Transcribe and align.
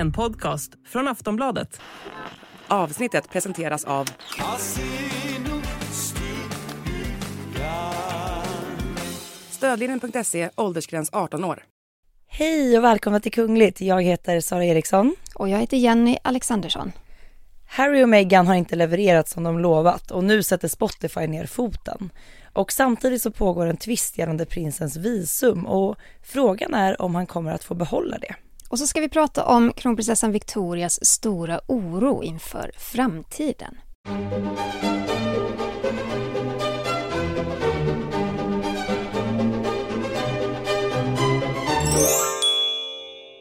En 0.00 0.12
podcast 0.12 0.72
från 0.86 1.08
Aftonbladet. 1.08 1.80
Avsnittet 2.68 3.30
presenteras 3.30 3.84
av 3.84 4.08
Stödlinjen.se, 9.50 10.50
åldersgräns 10.56 11.10
18 11.12 11.44
år. 11.44 11.64
Hej 12.26 12.78
och 12.78 12.84
välkomna 12.84 13.20
till 13.20 13.32
Kungligt. 13.32 13.80
Jag 13.80 14.02
heter 14.02 14.40
Sara 14.40 14.64
Eriksson. 14.64 15.14
Och 15.34 15.48
jag 15.48 15.58
heter 15.58 15.76
Jenny 15.76 16.16
Alexandersson. 16.24 16.92
Harry 17.66 18.04
och 18.04 18.08
Meghan 18.08 18.46
har 18.46 18.54
inte 18.54 18.76
levererat 18.76 19.28
som 19.28 19.42
de 19.42 19.58
lovat 19.58 20.10
och 20.10 20.24
nu 20.24 20.42
sätter 20.42 20.68
Spotify 20.68 21.26
ner 21.26 21.46
foten. 21.46 22.10
Och 22.52 22.72
samtidigt 22.72 23.22
så 23.22 23.30
pågår 23.30 23.66
en 23.66 23.76
tvist 23.76 24.18
gällande 24.18 24.46
prinsens 24.46 24.96
visum 24.96 25.66
och 25.66 25.96
frågan 26.22 26.74
är 26.74 27.02
om 27.02 27.14
han 27.14 27.26
kommer 27.26 27.52
att 27.52 27.64
få 27.64 27.74
behålla 27.74 28.18
det. 28.18 28.34
Och 28.70 28.78
så 28.78 28.86
ska 28.86 29.00
vi 29.00 29.08
prata 29.08 29.44
om 29.44 29.72
kronprinsessan 29.72 30.32
Victorias 30.32 31.04
stora 31.06 31.60
oro 31.66 32.22
inför 32.22 32.70
framtiden. 32.76 33.78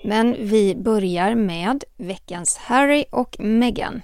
Men 0.03 0.35
vi 0.39 0.75
börjar 0.75 1.35
med 1.35 1.83
veckans 1.97 2.57
Harry 2.57 3.05
och 3.11 3.35
Meghan. 3.39 4.01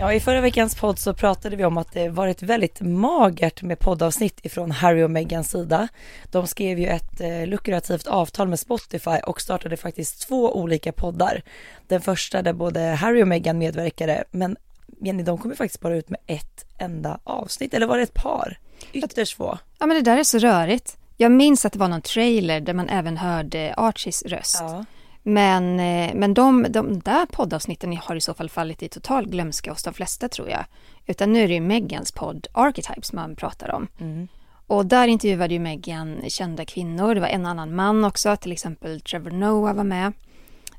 Ja, 0.00 0.12
i 0.12 0.20
förra 0.20 0.40
veckans 0.40 0.74
podd 0.74 0.98
så 0.98 1.14
pratade 1.14 1.56
vi 1.56 1.64
om 1.64 1.78
att 1.78 1.92
det 1.92 2.08
varit 2.08 2.42
väldigt 2.42 2.80
magert 2.80 3.62
med 3.62 3.78
poddavsnitt 3.78 4.46
ifrån 4.46 4.70
Harry 4.70 5.02
och 5.02 5.10
Meghans 5.10 5.50
sida. 5.50 5.88
De 6.30 6.46
skrev 6.46 6.78
ju 6.78 6.86
ett 6.86 7.20
eh, 7.20 7.46
lukrativt 7.46 8.06
avtal 8.06 8.48
med 8.48 8.60
Spotify 8.60 9.18
och 9.26 9.40
startade 9.40 9.76
faktiskt 9.76 10.28
två 10.28 10.56
olika 10.56 10.92
poddar. 10.92 11.42
Den 11.86 12.00
första 12.00 12.42
där 12.42 12.52
både 12.52 12.80
Harry 12.80 13.22
och 13.22 13.28
Meghan 13.28 13.58
medverkade, 13.58 14.24
men 14.30 14.56
Jenny, 15.00 15.22
de 15.22 15.38
kom 15.38 15.50
ju 15.50 15.56
faktiskt 15.56 15.80
bara 15.80 15.96
ut 15.96 16.08
med 16.08 16.20
ett 16.26 16.64
enda 16.78 17.18
avsnitt, 17.24 17.74
eller 17.74 17.86
var 17.86 17.96
det 17.96 18.02
ett 18.02 18.14
par? 18.14 18.58
Ytterst 18.92 19.36
få. 19.36 19.58
Ja, 19.78 19.86
men 19.86 19.96
det 19.96 20.10
där 20.10 20.18
är 20.18 20.24
så 20.24 20.38
rörigt. 20.38 20.96
Jag 21.16 21.32
minns 21.32 21.64
att 21.64 21.72
det 21.72 21.78
var 21.78 21.88
någon 21.88 22.02
trailer 22.02 22.60
där 22.60 22.74
man 22.74 22.88
även 22.88 23.16
hörde 23.16 23.74
Archies 23.76 24.22
röst. 24.22 24.58
Ja. 24.60 24.84
Men, 25.28 25.80
eh, 25.80 26.14
men 26.14 26.34
de, 26.34 26.66
de 26.68 26.98
där 26.98 27.26
poddavsnitten 27.26 27.96
har 27.96 28.16
i 28.16 28.20
så 28.20 28.34
fall 28.34 28.50
fallit 28.50 28.82
i 28.82 28.88
total 28.88 29.28
glömska 29.28 29.70
hos 29.70 29.82
de 29.82 29.94
flesta 29.94 30.28
tror 30.28 30.48
jag. 30.48 30.64
Utan 31.06 31.32
nu 31.32 31.42
är 31.42 31.48
det 31.48 31.54
ju 31.54 31.60
Megans 31.60 32.12
podd 32.12 32.46
Archetypes 32.52 33.12
man 33.12 33.36
pratar 33.36 33.70
om. 33.74 33.88
Mm. 34.00 34.28
Och 34.66 34.86
där 34.86 35.08
intervjuade 35.08 35.54
ju 35.54 35.60
Megan 35.60 36.22
kända 36.28 36.64
kvinnor. 36.64 37.14
Det 37.14 37.20
var 37.20 37.28
en 37.28 37.46
annan 37.46 37.74
man 37.74 38.04
också, 38.04 38.36
till 38.36 38.52
exempel 38.52 39.00
Trevor 39.00 39.30
Noah 39.30 39.74
var 39.74 39.84
med. 39.84 40.12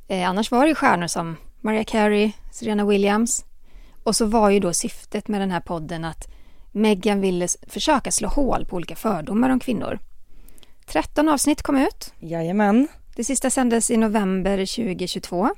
Eh, 0.08 0.30
annars 0.30 0.52
var 0.52 0.62
det 0.62 0.70
ju 0.70 0.76
stjärnor 0.76 1.08
som 1.08 1.36
Mariah 1.62 1.86
Carey, 1.86 2.32
Serena 2.52 2.86
Williams. 2.86 3.46
Och 4.04 4.16
så 4.16 4.26
var 4.26 4.50
ju 4.50 4.60
då 4.60 4.74
syftet 4.74 5.28
med 5.28 5.42
den 5.42 5.52
här 5.52 5.62
podden 5.62 6.06
att 6.06 6.28
Megan 6.72 7.22
ville 7.22 7.48
försöka 7.68 8.12
slå 8.12 8.28
hål 8.28 8.66
på 8.66 8.76
olika 8.76 8.96
fördomar 8.96 9.50
om 9.50 9.60
kvinnor. 9.60 10.00
13 10.86 11.30
avsnitt 11.30 11.62
kom 11.62 11.78
ut. 11.78 12.14
Jajamän. 12.20 12.88
Det 13.18 13.24
sista 13.24 13.50
sändes 13.50 13.92
i 13.92 13.98
november 13.98 14.58
2022. 14.58 15.50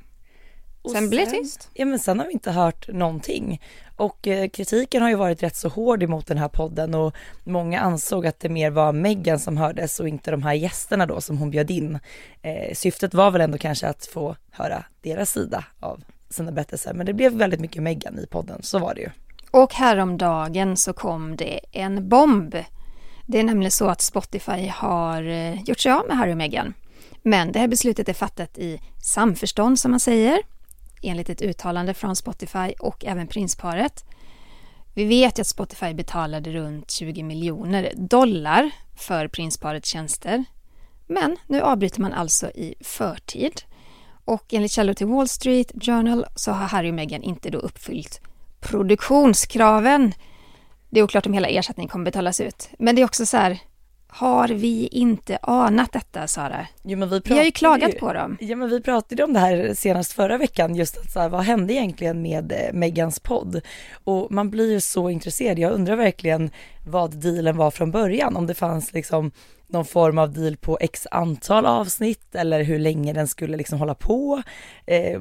Och 0.82 0.90
Sen 0.90 1.10
blev 1.10 1.24
det 1.24 1.30
tyst. 1.30 1.70
Ja 1.74 1.84
men 1.84 1.98
sen 1.98 2.18
har 2.18 2.26
vi 2.26 2.32
inte 2.32 2.50
hört 2.50 2.88
någonting. 2.88 3.62
Och 3.96 4.28
eh, 4.28 4.48
kritiken 4.48 5.02
har 5.02 5.08
ju 5.08 5.14
varit 5.14 5.42
rätt 5.42 5.56
så 5.56 5.68
hård 5.68 6.02
emot 6.02 6.26
den 6.26 6.38
här 6.38 6.48
podden 6.48 6.94
och 6.94 7.14
många 7.44 7.80
ansåg 7.80 8.26
att 8.26 8.40
det 8.40 8.48
mer 8.48 8.70
var 8.70 8.92
Meghan 8.92 9.38
som 9.38 9.56
hördes 9.56 10.00
och 10.00 10.08
inte 10.08 10.30
de 10.30 10.42
här 10.42 10.54
gästerna 10.54 11.06
då 11.06 11.20
som 11.20 11.38
hon 11.38 11.50
bjöd 11.50 11.70
in. 11.70 11.98
Eh, 12.42 12.74
syftet 12.74 13.14
var 13.14 13.30
väl 13.30 13.40
ändå 13.40 13.58
kanske 13.58 13.86
att 13.86 14.06
få 14.06 14.36
höra 14.50 14.84
deras 15.02 15.30
sida 15.30 15.64
av 15.80 16.02
sina 16.30 16.52
berättelser 16.52 16.94
men 16.94 17.06
det 17.06 17.12
blev 17.12 17.32
väldigt 17.32 17.60
mycket 17.60 17.82
Meghan 17.82 18.18
i 18.18 18.26
podden, 18.26 18.62
så 18.62 18.78
var 18.78 18.94
det 18.94 19.00
ju. 19.00 19.10
Och 19.50 19.74
häromdagen 19.74 20.76
så 20.76 20.92
kom 20.92 21.36
det 21.36 21.60
en 21.72 22.08
bomb. 22.08 22.56
Det 23.26 23.38
är 23.38 23.44
nämligen 23.44 23.70
så 23.70 23.88
att 23.88 24.00
Spotify 24.00 24.68
har 24.68 25.22
eh, 25.22 25.62
gjort 25.62 25.80
sig 25.80 25.92
av 25.92 26.06
med 26.08 26.16
Harry 26.16 26.32
och 26.32 26.36
Meghan. 26.36 26.74
Men 27.22 27.52
det 27.52 27.58
här 27.58 27.68
beslutet 27.68 28.08
är 28.08 28.12
fattat 28.12 28.58
i 28.58 28.80
samförstånd 29.02 29.78
som 29.78 29.90
man 29.90 30.00
säger, 30.00 30.42
enligt 31.02 31.30
ett 31.30 31.42
uttalande 31.42 31.94
från 31.94 32.16
Spotify 32.16 32.72
och 32.78 33.04
även 33.04 33.26
prinsparet. 33.26 34.04
Vi 34.94 35.04
vet 35.04 35.38
ju 35.38 35.40
att 35.40 35.46
Spotify 35.46 35.94
betalade 35.94 36.52
runt 36.52 36.90
20 36.90 37.22
miljoner 37.22 37.92
dollar 37.96 38.70
för 38.96 39.28
prinsparets 39.28 39.88
tjänster. 39.88 40.44
Men 41.06 41.36
nu 41.46 41.60
avbryter 41.60 42.00
man 42.00 42.12
alltså 42.12 42.50
i 42.50 42.74
förtid. 42.80 43.62
Och 44.24 44.54
enligt 44.54 44.72
källor 44.72 44.94
till 44.94 45.06
Wall 45.06 45.28
Street 45.28 45.72
Journal 45.84 46.26
så 46.34 46.52
har 46.52 46.66
Harry 46.66 46.90
och 46.90 46.94
Meghan 46.94 47.22
inte 47.22 47.50
då 47.50 47.58
uppfyllt 47.58 48.20
produktionskraven. 48.60 50.12
Det 50.90 51.00
är 51.00 51.04
oklart 51.04 51.26
om 51.26 51.32
hela 51.32 51.48
ersättningen 51.48 51.88
kommer 51.88 52.04
betalas 52.04 52.40
ut. 52.40 52.70
Men 52.78 52.96
det 52.96 53.02
är 53.02 53.04
också 53.06 53.26
så 53.26 53.36
här, 53.36 53.58
har 54.12 54.48
vi 54.48 54.86
inte 54.86 55.38
anat 55.42 55.92
detta, 55.92 56.26
Sara? 56.26 56.66
Jo, 56.82 56.98
men 56.98 57.10
vi, 57.10 57.20
Vi 57.24 57.36
har 57.36 57.44
ju 57.44 57.50
klagat 57.50 57.98
på 57.98 58.12
dem. 58.12 58.36
Ja 58.40 58.56
men 58.56 58.68
vi 58.68 58.80
pratade 58.80 59.24
om 59.24 59.32
det 59.32 59.38
här 59.38 59.74
senast 59.74 60.12
förra 60.12 60.38
veckan, 60.38 60.74
just 60.74 60.98
att 60.98 61.10
så 61.10 61.20
här, 61.20 61.28
vad 61.28 61.40
hände 61.40 61.72
egentligen 61.72 62.22
med 62.22 62.52
eh, 62.52 62.72
Megans 62.72 63.20
podd? 63.20 63.60
Och 64.04 64.32
man 64.32 64.50
blir 64.50 64.72
ju 64.72 64.80
så 64.80 65.10
intresserad, 65.10 65.58
jag 65.58 65.72
undrar 65.72 65.96
verkligen 65.96 66.50
vad 66.86 67.16
dealen 67.16 67.56
var 67.56 67.70
från 67.70 67.90
början, 67.90 68.36
om 68.36 68.46
det 68.46 68.54
fanns 68.54 68.92
liksom 68.92 69.30
någon 69.66 69.84
form 69.84 70.18
av 70.18 70.32
deal 70.32 70.56
på 70.56 70.78
x 70.80 71.06
antal 71.10 71.66
avsnitt 71.66 72.34
eller 72.34 72.62
hur 72.62 72.78
länge 72.78 73.12
den 73.12 73.28
skulle 73.28 73.56
liksom 73.56 73.78
hålla 73.78 73.94
på. 73.94 74.42
Eh, 74.86 75.20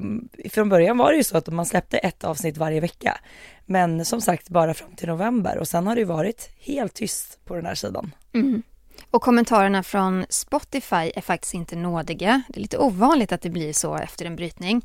från 0.49 0.69
början 0.69 0.97
var 0.97 1.11
det 1.11 1.17
ju 1.17 1.23
så 1.23 1.37
att 1.37 1.47
man 1.47 1.65
släppte 1.65 1.97
ett 1.97 2.23
avsnitt 2.23 2.57
varje 2.57 2.79
vecka, 2.79 3.17
men 3.65 4.05
som 4.05 4.21
sagt 4.21 4.49
bara 4.49 4.73
fram 4.73 4.95
till 4.95 5.07
november 5.07 5.57
och 5.57 5.67
sen 5.67 5.87
har 5.87 5.95
det 5.95 6.01
ju 6.01 6.05
varit 6.05 6.49
helt 6.59 6.93
tyst 6.93 7.39
på 7.45 7.55
den 7.55 7.65
här 7.65 7.75
sidan. 7.75 8.15
Mm. 8.33 8.63
Och 9.11 9.21
kommentarerna 9.21 9.83
från 9.83 10.25
Spotify 10.29 11.11
är 11.15 11.21
faktiskt 11.21 11.53
inte 11.53 11.75
nådiga. 11.75 12.41
Det 12.49 12.59
är 12.59 12.61
lite 12.61 12.77
ovanligt 12.77 13.31
att 13.31 13.41
det 13.41 13.49
blir 13.49 13.73
så 13.73 13.95
efter 13.95 14.25
en 14.25 14.35
brytning. 14.35 14.81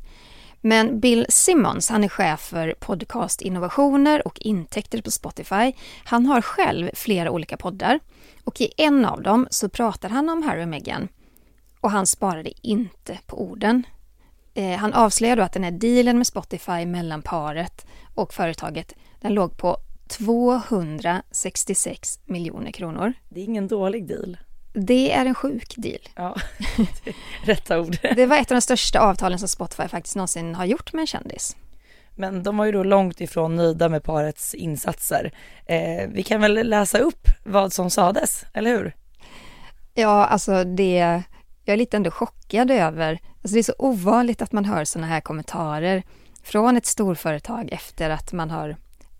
Men 0.61 0.99
Bill 0.99 1.25
Simmons, 1.29 1.89
han 1.89 2.03
är 2.03 2.07
chef 2.07 2.39
för 2.39 2.75
podcastinnovationer 2.79 4.27
och 4.27 4.39
intäkter 4.39 5.01
på 5.01 5.11
Spotify. 5.11 5.73
Han 6.03 6.25
har 6.25 6.41
själv 6.41 6.89
flera 6.93 7.31
olika 7.31 7.57
poddar 7.57 7.99
och 8.43 8.61
i 8.61 8.73
en 8.77 9.05
av 9.05 9.21
dem 9.21 9.47
så 9.49 9.69
pratar 9.69 10.09
han 10.09 10.29
om 10.29 10.43
Harry 10.43 10.63
och 10.63 10.67
Meghan. 10.67 11.07
Och 11.81 11.91
han 11.91 12.05
sparade 12.05 12.51
inte 12.61 13.19
på 13.25 13.41
orden. 13.41 13.83
Eh, 14.53 14.77
han 14.77 14.93
avslöjar 14.93 15.35
då 15.35 15.43
att 15.43 15.53
den 15.53 15.63
här 15.63 15.71
dealen 15.71 16.17
med 16.17 16.27
Spotify 16.27 16.85
mellan 16.85 17.21
paret 17.21 17.85
och 18.15 18.33
företaget, 18.33 18.93
den 19.21 19.33
låg 19.33 19.57
på 19.57 19.77
266 20.07 22.19
miljoner 22.25 22.71
kronor. 22.71 23.13
Det 23.29 23.39
är 23.39 23.43
ingen 23.43 23.67
dålig 23.67 24.07
deal. 24.07 24.37
Det 24.73 25.11
är 25.11 25.25
en 25.25 25.35
sjuk 25.35 25.73
deal. 25.77 26.01
Ja, 26.15 26.35
rätta 27.43 27.79
ord. 27.79 27.97
Det 28.15 28.25
var 28.25 28.37
ett 28.37 28.51
av 28.51 28.55
de 28.55 28.61
största 28.61 28.99
avtalen 28.99 29.39
som 29.39 29.47
Spotify 29.47 29.87
faktiskt 29.87 30.15
någonsin 30.15 30.55
har 30.55 30.65
gjort 30.65 30.93
med 30.93 31.01
en 31.01 31.07
kändis. 31.07 31.55
Men 32.15 32.43
de 32.43 32.57
var 32.57 32.65
ju 32.65 32.71
då 32.71 32.83
långt 32.83 33.21
ifrån 33.21 33.55
nöjda 33.55 33.89
med 33.89 34.03
parets 34.03 34.53
insatser. 34.53 35.31
Eh, 35.65 36.09
vi 36.09 36.23
kan 36.23 36.41
väl 36.41 36.69
läsa 36.69 36.97
upp 36.97 37.27
vad 37.43 37.73
som 37.73 37.89
sades, 37.89 38.45
eller 38.53 38.69
hur? 38.69 38.95
Ja, 39.93 40.25
alltså 40.25 40.63
det... 40.63 41.23
Jag 41.65 41.73
är 41.73 41.77
lite 41.77 41.97
ändå 41.97 42.11
chockad 42.11 42.71
över... 42.71 43.19
Alltså 43.41 43.53
det 43.53 43.59
är 43.59 43.63
så 43.63 43.75
ovanligt 43.77 44.41
att 44.41 44.51
man 44.51 44.65
hör 44.65 44.85
såna 44.85 45.07
här 45.07 45.21
kommentarer 45.21 46.03
från 46.43 46.77
ett 46.77 46.85
storföretag 46.85 47.69
efter 47.71 48.09
att 48.09 48.33
man 48.33 48.49
har 48.49 48.75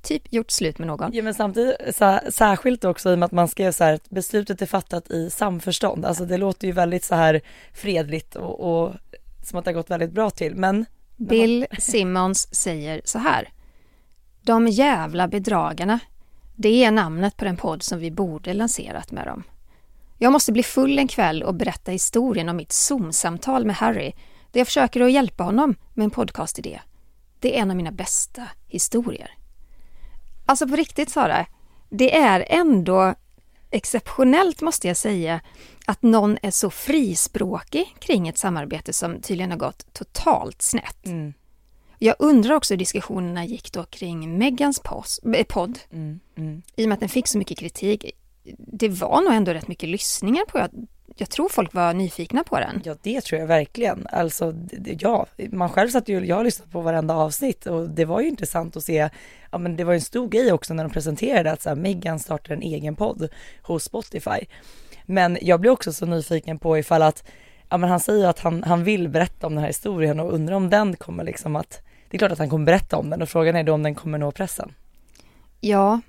typ 0.06 0.34
gjort 0.34 0.52
slut 0.52 0.78
med 0.78 0.88
någon. 0.88 1.14
Ja 1.14 1.24
men 1.24 1.34
samtidigt, 1.34 1.96
så, 1.96 2.20
särskilt 2.30 2.84
också 2.84 3.12
i 3.12 3.14
och 3.14 3.20
med 3.20 3.26
att 3.26 3.32
man 3.32 3.48
skrev 3.48 3.72
så 3.72 3.84
här 3.84 3.94
att 3.94 4.10
beslutet 4.10 4.62
är 4.62 4.66
fattat 4.66 5.12
i 5.12 5.30
samförstånd. 5.30 6.06
Alltså 6.06 6.26
det 6.26 6.38
låter 6.38 6.68
ju 6.68 6.74
väldigt 6.74 7.04
så 7.04 7.16
här 7.16 7.42
fredligt 7.74 8.36
och, 8.36 8.60
och 8.60 8.94
som 9.44 9.60
att 9.60 9.66
det 9.66 9.72
har 9.72 9.76
gått 9.76 9.92
väldigt 9.92 10.12
bra 10.12 10.30
till. 10.30 10.56
Men 10.56 10.86
Bill 11.16 11.66
Simmons 11.80 12.56
säger 12.56 13.02
så 13.06 13.20
här. 13.20 13.50
De 14.42 14.68
jävla 14.68 15.28
bedragarna. 15.28 16.00
Det 16.56 16.84
är 16.84 16.92
namnet 16.92 17.38
på 17.38 17.46
den 17.46 17.58
podd 17.58 17.84
som 17.84 18.00
vi 18.00 18.12
borde 18.12 18.54
lanserat 18.54 19.12
med 19.12 19.28
dem. 19.28 19.44
Jag 20.18 20.32
måste 20.32 20.52
bli 20.52 20.64
full 20.64 21.00
en 21.00 21.08
kväll 21.08 21.44
och 21.44 21.56
berätta 21.56 21.92
historien 21.92 22.50
om 22.50 22.56
mitt 22.56 22.72
Zoom-samtal 22.72 23.66
med 23.66 23.76
Harry 23.76 24.14
där 24.52 24.60
jag 24.60 24.68
försöker 24.68 25.02
att 25.02 25.12
hjälpa 25.12 25.44
honom 25.44 25.76
med 25.94 26.04
en 26.04 26.12
podcastidé. 26.12 26.80
Det 27.40 27.58
är 27.58 27.62
en 27.62 27.72
av 27.72 27.78
mina 27.78 27.92
bästa 27.92 28.48
historier. 28.68 29.35
Alltså 30.46 30.68
på 30.68 30.76
riktigt 30.76 31.10
Sara, 31.10 31.46
det 31.90 32.18
är 32.18 32.46
ändå 32.50 33.16
exceptionellt 33.72 34.62
måste 34.62 34.88
jag 34.88 34.98
säga 34.98 35.42
att 35.86 36.02
någon 36.02 36.38
är 36.42 36.52
så 36.52 36.70
frispråkig 36.70 37.96
kring 38.00 38.28
ett 38.28 38.38
samarbete 38.38 38.94
som 38.94 39.22
tydligen 39.22 39.52
har 39.52 39.58
gått 39.58 39.94
totalt 39.94 40.62
snett. 40.62 41.06
mm, 41.06 41.34
Jag 42.00 42.16
undrar 42.20 42.56
också 42.56 42.74
hur 42.74 42.80
diskussionerna 42.80 43.46
gick 43.46 43.72
då 43.72 43.84
kring 43.84 44.38
Megans 44.38 44.82
eh, 45.36 45.46
podd 45.46 45.80
mm, 45.92 46.20
mm. 46.38 46.62
i 46.76 46.84
och 46.86 46.90
med 46.90 46.94
att 46.94 47.00
den 47.00 47.10
fick 47.10 47.28
så 47.28 47.38
mycket 47.38 47.58
kritik. 47.58 48.06
det 48.58 48.90
var 48.90 49.22
nog 49.22 49.34
ändå 49.34 49.54
rätt 49.54 49.68
mycket 49.68 49.90
lyssningar 49.90 50.46
på. 50.46 50.68
Jag, 51.18 51.30
tror 51.30 51.50
folk 51.50 51.74
var 51.74 51.94
nyfikna 51.94 52.44
på 52.44 52.60
den. 52.60 52.82
Ja, 52.84 52.96
det 53.02 53.22
tror 53.22 53.40
jag 53.40 53.48
verkligen. 53.48 54.08
Alltså, 54.12 54.54
ja, 55.00 55.26
man 55.52 55.70
själv 55.70 55.90
satt 55.90 56.10
ju, 56.10 56.26
jag 56.26 56.36
har 56.36 56.44
lyssnat 56.44 56.72
på 56.72 56.82
varenda 56.82 57.16
avsnitt 57.16 57.66
och 57.66 57.90
det 57.90 58.06
var 58.06 58.22
ju 58.22 58.28
intressant 58.28 58.78
att 58.78 58.84
se, 58.84 59.10
ja 59.52 59.58
men 59.58 59.76
det 59.76 59.84
var 59.84 59.94
en 59.94 60.02
stor 60.02 60.28
grej 60.28 60.52
också 60.52 60.74
när 60.74 60.84
de 60.84 60.90
presenterade 60.90 61.52
att 61.52 61.62
så 61.62 61.70
här, 61.70 61.76
Megan 61.76 62.20
startar 62.20 62.54
en 62.54 62.62
egen 62.62 62.96
podd 62.96 63.30
hos 63.62 63.84
Spotify. 63.84 64.46
Men 65.06 65.38
jag 65.42 65.60
blir 65.60 65.72
också 65.72 65.94
så 65.94 66.06
nyfiken 66.06 66.60
på 66.60 66.78
ifall 66.78 67.02
att, 67.02 67.24
ja 67.70 67.78
men 67.78 67.90
han 67.90 68.00
säger 68.00 68.28
att 68.28 68.40
han, 68.40 68.64
han 68.64 68.84
vill 68.84 69.10
berätta 69.10 69.48
om 69.48 69.54
den 69.54 69.62
här 69.62 69.70
historien 69.70 70.20
och 70.20 70.34
undrar 70.34 70.56
om 70.56 70.70
den 70.70 70.96
kommer 70.96 71.24
liksom 71.24 71.56
att, 71.56 71.82
det 72.10 72.18
är 72.18 72.20
klart 72.20 72.32
att 72.32 72.40
han 72.40 72.50
kommer 72.50 72.66
berätta 72.66 72.98
om 72.98 73.10
den 73.10 73.22
och 73.22 73.30
frågan 73.30 73.56
är 73.56 73.64
då 73.64 73.74
om 73.74 73.84
den 73.84 73.96
kommer 73.96 74.18
nå 74.18 74.32
pressen. 74.32 74.74
Ja, 75.62 76.02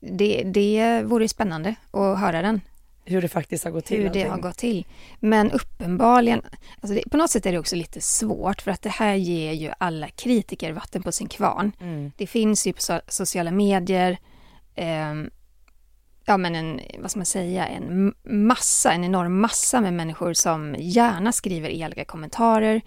det, 0.00 0.42
det 0.44 1.02
vore 1.04 1.28
spännande 1.28 1.74
att 1.90 2.18
höra 2.18 2.42
den. 2.42 2.60
Hur 3.08 3.22
det 3.22 3.28
faktiskt 3.28 3.64
har 3.64 3.70
gått 3.70 3.84
till. 3.84 3.96
Hur 3.96 4.04
det 4.04 4.08
allting. 4.08 4.30
har 4.30 4.38
gått 4.38 4.58
till. 4.58 4.86
Men 5.20 5.52
uppenbarligen, 5.52 6.42
alltså 6.80 6.94
det, 6.94 7.10
på 7.10 7.16
något 7.16 7.30
sätt 7.30 7.46
är 7.46 7.52
det 7.52 7.58
också 7.58 7.76
lite 7.76 8.00
svårt 8.00 8.62
för 8.62 8.70
att 8.70 8.82
det 8.82 8.88
här 8.88 9.14
ger 9.14 9.52
ju 9.52 9.70
alla 9.78 10.08
kritiker 10.08 10.72
vatten 10.72 11.02
på 11.02 11.12
sin 11.12 11.28
kvarn. 11.28 11.72
Mm. 11.80 12.12
Det 12.16 12.26
finns 12.26 12.66
ju 12.66 12.72
på 12.72 12.80
so 12.80 13.00
sociala 13.08 13.50
medier, 13.50 14.18
ehm, 14.74 15.30
ja 16.26 16.36
men 16.36 16.54
en, 16.54 16.80
vad 16.98 17.10
ska 17.10 17.18
man 17.18 17.26
säga, 17.26 17.66
en 17.66 18.14
massa, 18.24 18.92
en 18.92 19.04
enorm 19.04 19.40
massa 19.40 19.80
med 19.80 19.94
människor 19.94 20.32
som 20.32 20.76
gärna 20.78 21.32
skriver 21.32 21.68
elaka 21.68 22.04
kommentarer 22.04 22.80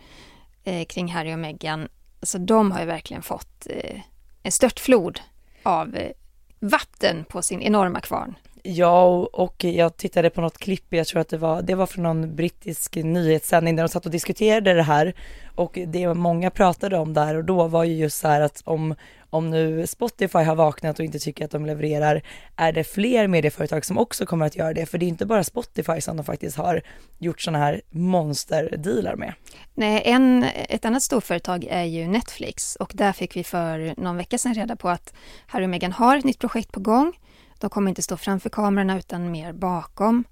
eh, 0.64 0.86
kring 0.86 1.12
Harry 1.12 1.34
och 1.34 1.40
Meghan. 1.40 1.88
Så 2.22 2.38
de 2.38 2.72
har 2.72 2.80
ju 2.80 2.86
verkligen 2.86 3.24
fått 3.24 3.68
eh, 3.70 4.02
en 4.44 4.52
störtflod 4.52 5.20
av 5.64 5.96
eh, 5.96 6.12
vatten 6.60 7.26
på 7.30 7.42
sin 7.42 7.62
enorma 7.62 8.00
kvarn. 8.00 8.36
Ja, 8.64 9.06
och- 9.34 9.64
jag 9.64 9.98
tittade 9.98 10.30
på 10.30 10.42
något 10.42 10.58
klipp, 10.58 10.86
jag 10.90 11.08
tror 11.08 11.22
att 11.22 11.30
det 11.30 11.38
var, 11.38 11.62
det 11.62 11.76
var 11.76 11.86
från 11.86 12.04
någon 12.04 12.36
brittisk 12.36 12.96
nyhetssändning 12.96 13.76
där 13.76 13.84
de 13.84 13.90
satt 13.90 14.06
och 14.06 14.12
diskuterade 14.12 14.74
det 14.74 14.84
här 14.84 15.14
och 15.56 15.80
det 15.88 16.14
många 16.14 16.50
pratade 16.52 16.98
om 16.98 17.14
där 17.14 17.36
och 17.36 17.44
då 17.46 17.68
var 17.68 17.84
ju 17.84 17.96
just 17.96 18.20
så 18.20 18.28
här 18.28 18.42
att 18.42 18.62
om, 18.66 18.96
om 19.30 19.50
nu 19.50 19.88
Spotify 19.88 20.40
har 20.40 20.56
vaknat 20.56 21.00
och 21.00 21.06
inte 21.06 21.20
tycker 21.20 21.46
att 21.46 21.52
de 21.52 21.66
levererar, 21.66 22.22
är 22.56 22.72
det 22.72 22.84
fler 22.84 23.28
medieföretag 23.28 23.86
som 23.86 23.98
också 23.98 24.26
kommer 24.26 24.46
att 24.46 24.56
göra 24.56 24.74
det? 24.74 24.86
För 24.86 24.98
det 24.98 25.06
är 25.06 25.08
inte 25.08 25.26
bara 25.26 25.44
Spotify 25.44 26.02
som 26.02 26.18
de 26.18 26.24
faktiskt 26.26 26.58
har 26.58 26.82
gjort 27.18 27.42
sådana 27.42 27.66
här 27.66 27.82
monsterdealar 27.90 29.16
med. 29.16 29.34
Nej, 29.74 30.02
en, 30.06 30.44
ett 30.70 30.86
annat 30.86 31.04
storföretag 31.04 31.68
är 31.70 31.84
ju 31.84 32.08
Netflix 32.08 32.76
och 32.76 32.92
där 32.96 33.12
fick 33.12 33.36
vi 33.36 33.44
för 33.44 33.94
någon 33.98 34.18
vecka 34.18 34.38
sedan 34.38 34.54
reda 34.54 34.76
på 34.76 34.90
att 34.90 35.14
Harry 35.48 35.66
och 35.66 35.70
Meghan 35.70 35.92
har 35.92 36.18
ett 36.18 36.26
nytt 36.26 36.40
projekt 36.40 36.72
på 36.72 36.80
gång. 36.80 37.14
De 37.60 37.70
kommer 37.70 37.90
inte 37.90 38.02
stå 38.02 38.18
framför 38.18 38.50
kamerorna 38.50 38.98
utan 38.98 39.32
mer 39.32 39.54
bakom. 39.54 40.24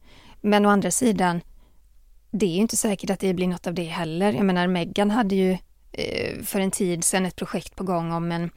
Men 0.41 0.65
å 0.65 0.69
andra 0.69 0.91
sidan, 0.91 1.41
det 2.31 2.45
är 2.45 2.49
ju 2.49 2.61
inte 2.61 2.77
säkert 2.77 3.09
att 3.09 3.19
det 3.19 3.33
blir 3.33 3.47
något 3.47 3.67
av 3.67 3.73
det 3.73 3.83
heller. 3.83 4.33
Jag 4.33 4.45
menar, 4.45 4.67
Meghan 4.67 5.11
hade 5.11 5.35
ju 5.35 5.57
eh, 5.91 6.43
för 6.43 6.59
en 6.59 6.71
tid 6.71 7.03
sedan 7.03 7.25
ett 7.25 7.35
projekt 7.35 7.75
på 7.75 7.83
gång 7.83 8.11
om 8.11 8.31
en, 8.31 8.49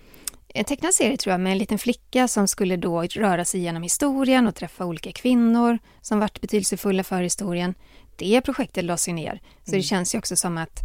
en 0.49 0.65
tecknad 0.65 0.95
serie 0.95 1.17
tror 1.17 1.33
jag, 1.33 1.41
med 1.41 1.53
en 1.53 1.59
liten 1.59 1.79
flicka 1.79 2.29
som 2.29 2.49
skulle 2.49 2.77
då 2.77 3.03
röra 3.03 3.45
sig 3.45 3.61
genom 3.61 3.83
historien 3.83 4.47
och 4.47 4.55
träffa 4.55 4.85
olika 4.85 5.13
kvinnor 5.13 5.79
som 6.01 6.19
varit 6.21 6.41
betydelsefulla 6.41 7.05
för 7.05 7.23
historien. 7.23 7.75
Det 8.17 8.41
projektet 8.41 8.85
lades 8.85 9.09
ju 9.09 9.13
ner. 9.13 9.41
Så 9.65 9.73
det 9.73 9.83
känns 9.83 10.15
ju 10.15 10.19
också 10.19 10.37
som 10.37 10.59
att 10.59 10.81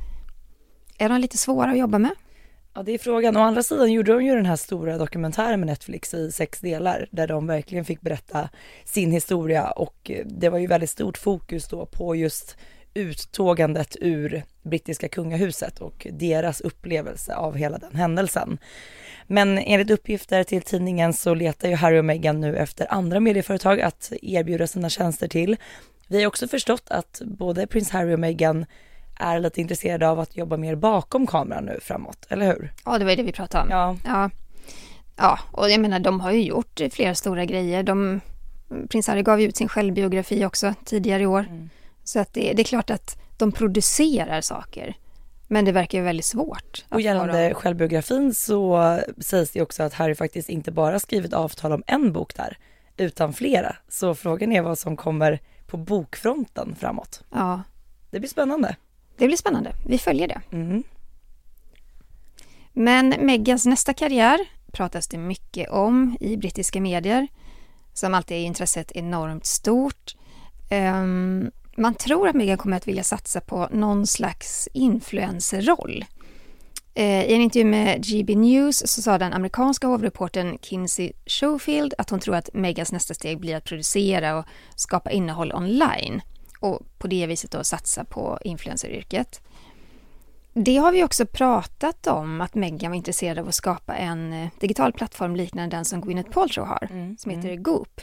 är 0.98 1.10
de 1.10 1.22
lite 1.22 1.38
svåra 1.38 1.72
att 1.72 1.78
jobba 1.78 2.00
med? 2.00 2.12
Ja 2.78 2.84
det 2.84 2.92
är 2.92 2.98
frågan. 2.98 3.38
Å 3.38 3.40
andra 3.40 3.64
sidan 3.64 3.92
gjorde 3.92 4.14
de 4.14 4.26
ju 4.26 4.36
den 4.36 4.46
här 4.46 4.56
stora 4.56 4.98
dokumentären 4.98 5.60
med 5.60 5.68
Netflix 5.68 6.14
i 6.14 6.32
sex 6.32 6.60
delar 6.60 7.08
där 7.12 7.28
de 7.28 7.48
verkligen 7.48 7.86
fick 7.86 8.02
berätta 8.02 8.50
sin 8.86 9.12
historia 9.12 9.72
och 9.72 10.12
eh, 10.12 10.26
det 10.26 10.50
var 10.50 10.58
ju 10.58 10.68
väldigt 10.68 10.90
stort 10.90 11.18
fokus 11.18 11.68
då 11.68 11.86
på 11.86 12.16
just 12.16 12.58
uttågandet 12.94 13.96
ur 14.02 14.44
brittiska 14.64 15.08
kungahuset 15.10 15.80
och 15.80 16.08
deras 16.12 16.62
upplevelse 16.62 17.36
av 17.36 17.56
hela 17.56 17.78
den 17.78 17.96
händelsen. 17.96 18.58
Men 19.28 19.58
enligt 19.58 19.92
uppgifter 19.92 20.44
till 20.44 20.62
tidningen 20.62 21.14
så 21.14 21.34
letar 21.34 21.70
ju 21.70 21.76
Harry 21.76 22.00
och 22.00 22.06
Meghan 22.06 22.42
nu 22.42 22.58
efter 22.58 22.94
andra 22.94 23.20
medieföretag 23.20 23.82
att 23.82 24.12
erbjuda 24.22 24.68
sina 24.68 24.90
tjänster 24.90 25.28
till. 25.28 25.58
Vi 26.08 26.20
har 26.20 26.28
också 26.28 26.48
förstått 26.48 26.86
att 26.88 27.22
både 27.26 27.68
prins 27.68 27.90
Harry 27.90 28.16
och 28.16 28.20
Meghan 28.20 28.66
är 29.20 29.40
lite 29.40 29.62
intresserade 29.62 30.10
av 30.10 30.20
att 30.20 30.38
jobba 30.38 30.58
mer 30.58 30.76
bakom 30.76 31.28
kameran 31.28 31.66
nu 31.66 31.80
framåt, 31.82 32.26
eller 32.30 32.46
hur? 32.46 32.74
Ja, 32.86 32.98
det 32.98 33.04
var 33.06 33.12
ju 33.12 33.16
det 33.18 33.24
vi 33.24 33.32
pratade 33.32 33.64
om. 33.64 33.70
Ja, 33.70 33.98
Ja. 34.06 34.30
ja, 35.18 35.40
och 35.52 35.70
jag 35.70 35.82
menar 35.82 36.00
de 36.00 36.20
har 36.20 36.32
ju 36.32 36.44
gjort 36.44 36.82
flera 36.92 37.16
stora 37.16 37.46
grejer. 37.46 37.84
De, 37.84 38.22
Prins 38.90 39.08
Harry 39.08 39.22
gav 39.24 39.42
ju 39.42 39.48
ut 39.48 39.58
sin 39.58 39.68
självbiografi 39.70 40.46
också 40.46 40.74
tidigare 40.86 41.24
i 41.24 41.26
år. 41.26 41.40
Mm. 41.50 41.70
Så 42.04 42.20
att 42.20 42.34
det, 42.34 42.54
det 42.54 42.62
är 42.62 42.64
klart 42.64 42.90
att 42.90 43.18
de 43.38 43.52
producerar 43.52 44.42
saker. 44.42 44.96
Men 45.48 45.66
det 45.66 45.72
verkar 45.72 45.98
ju 45.98 46.04
väldigt 46.04 46.26
svårt. 46.26 46.86
och 46.90 47.02
gällande 47.02 47.50
få 47.54 47.60
självbiografin 47.60 48.34
så 48.34 49.00
sägs 49.20 49.52
det 49.52 49.62
också 49.62 49.84
att 49.84 49.94
Harry 49.94 50.16
faktiskt 50.16 50.50
inte 50.50 50.72
bara 50.72 51.00
skrivit 51.00 51.34
avtal 51.34 51.72
om 51.72 51.84
en 51.88 52.14
bok 52.14 52.36
där, 52.36 52.58
utan 52.98 53.34
flera. 53.34 53.76
Så 53.90 54.16
frågan 54.16 54.52
är 54.52 54.62
vad 54.62 54.80
som 54.80 54.98
kommer 54.98 55.40
på 55.68 55.78
bokfronten 55.78 56.76
framåt. 56.80 57.24
dem- 57.30 57.40
Ja, 57.42 57.62
Det 58.12 58.20
blir 58.20 58.30
spännande. 58.30 58.76
Det 59.18 59.28
blir 59.28 59.38
spännande. 59.38 59.74
Vi 59.86 59.98
följer 59.98 60.28
det. 60.28 60.42
Mm. 60.52 60.84
Men 62.74 63.16
Megans 63.20 63.66
nästa 63.66 63.94
karriär 63.94 64.40
pratas 64.72 65.08
det 65.08 65.18
mycket 65.18 65.70
om 65.70 66.18
i 66.20 66.38
brittiska 66.38 66.82
medier. 66.82 67.28
Som 67.94 68.14
alltid 68.14 68.38
är 68.38 68.42
intresset 68.42 68.92
enormt 68.92 69.46
stort. 69.46 70.16
Ehm, 70.70 71.52
man 71.78 71.96
tror 71.96 72.28
att 72.28 72.36
Meghan 72.36 72.58
kommer 72.58 72.78
att 72.78 72.88
vilja 72.88 73.04
satsa 73.04 73.42
på 73.42 73.68
någon 73.72 74.08
slags 74.08 74.70
influencerroll. 74.74 76.06
Eh, 76.94 77.24
I 77.26 77.34
en 77.34 77.42
intervju 77.42 77.66
med 77.66 78.06
GB 78.06 78.36
News 78.36 78.78
så 78.86 79.02
sa 79.02 79.18
den 79.18 79.34
amerikanska 79.34 79.88
hovreportern 79.88 80.58
Kinsey 80.62 81.12
Schofield 81.26 81.94
att 81.98 82.10
hon 82.10 82.20
tror 82.20 82.36
att 82.36 82.50
Megans 82.54 82.92
nästa 82.92 83.14
steg 83.14 83.40
blir 83.40 83.56
att 83.56 83.64
producera 83.64 84.38
och 84.38 84.46
skapa 84.76 85.12
innehåll 85.12 85.54
online 85.54 86.22
och 86.66 86.82
på 86.98 87.08
det 87.08 87.28
viset 87.28 87.52
då 87.52 87.64
satsa 87.64 88.04
på 88.04 88.40
influenceryrket. 88.44 89.42
Det 90.58 90.78
har 90.78 90.92
vi 90.92 91.04
också 91.04 91.26
pratat 91.26 92.08
om, 92.08 92.42
att 92.42 92.56
Meghan 92.56 92.92
var 92.92 92.96
intresserad 92.96 93.40
av 93.40 93.48
att 93.48 93.56
skapa 93.56 93.96
en 93.96 94.34
eh, 94.34 94.48
digital 94.60 94.94
plattform 94.94 95.36
liknande 95.36 95.78
den 95.78 95.86
som 95.86 96.02
Gwyneth 96.02 96.30
Paltrow 96.30 96.68
har, 96.68 96.88
Mm, 96.92 97.18
som 97.18 97.32
heter 97.32 97.56
Goop. 97.56 98.02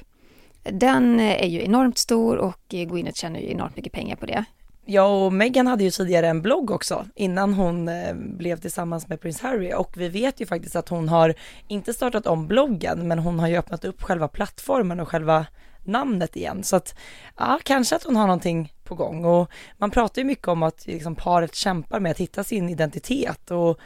Den 0.63 1.21
eh, 1.21 1.43
är 1.43 1.47
ju 1.47 1.63
enormt 1.63 1.99
stor 1.99 2.37
och 2.37 2.75
eh, 2.75 2.89
Gwyneth 2.89 3.21
tjänar 3.21 3.41
ju 3.41 3.51
enormt 3.51 3.77
mycket 3.77 3.93
pengar 3.93 4.17
på 4.17 4.27
det. 4.27 4.45
Ja, 4.85 5.25
och 5.25 5.33
Meghan 5.33 5.67
hade 5.67 5.85
ju 5.85 5.91
tidigare 5.91 6.29
en 6.29 6.43
blogg 6.43 6.71
också 6.71 7.07
innan 7.15 7.55
hon 7.55 7.91
blev 8.15 8.57
tillsammans 8.57 9.09
med 9.09 9.21
prins 9.21 9.41
Harry 9.41 9.73
och 9.75 9.97
vi 9.97 10.09
vet 10.09 10.41
ju 10.41 10.47
faktiskt 10.47 10.77
att 10.77 10.89
hon 10.89 11.09
har 11.09 11.35
inte 11.69 11.95
startat 11.95 12.27
om 12.27 12.47
bloggen 12.47 13.09
men 13.09 13.19
hon 13.19 13.39
har 13.39 13.49
ju 13.49 13.57
öppnat 13.57 13.85
upp 13.85 14.03
själva 14.03 14.29
plattformen 14.29 15.01
och 15.01 15.09
själva 15.09 15.47
namnet 15.85 16.37
igen 16.37 16.65
så 16.65 16.77
att 16.77 16.99
ja, 17.37 17.59
kanske 17.65 17.97
att 17.97 18.05
hon 18.05 18.17
har 18.17 18.27
någonting 18.27 18.73
på 18.85 18.95
gång 18.95 19.25
och 19.25 19.51
man 19.79 19.91
pratar 19.91 20.23
ju 20.23 20.27
mycket 20.27 20.49
om 20.49 20.63
att 20.63 20.87
liksom, 20.87 21.15
paret 21.15 21.55
kämpar 21.55 22.01
med 22.01 22.11
att 22.11 22.21
hitta 22.21 22.45
sin 22.45 22.69
identitet 22.69 23.51
och 23.51 23.79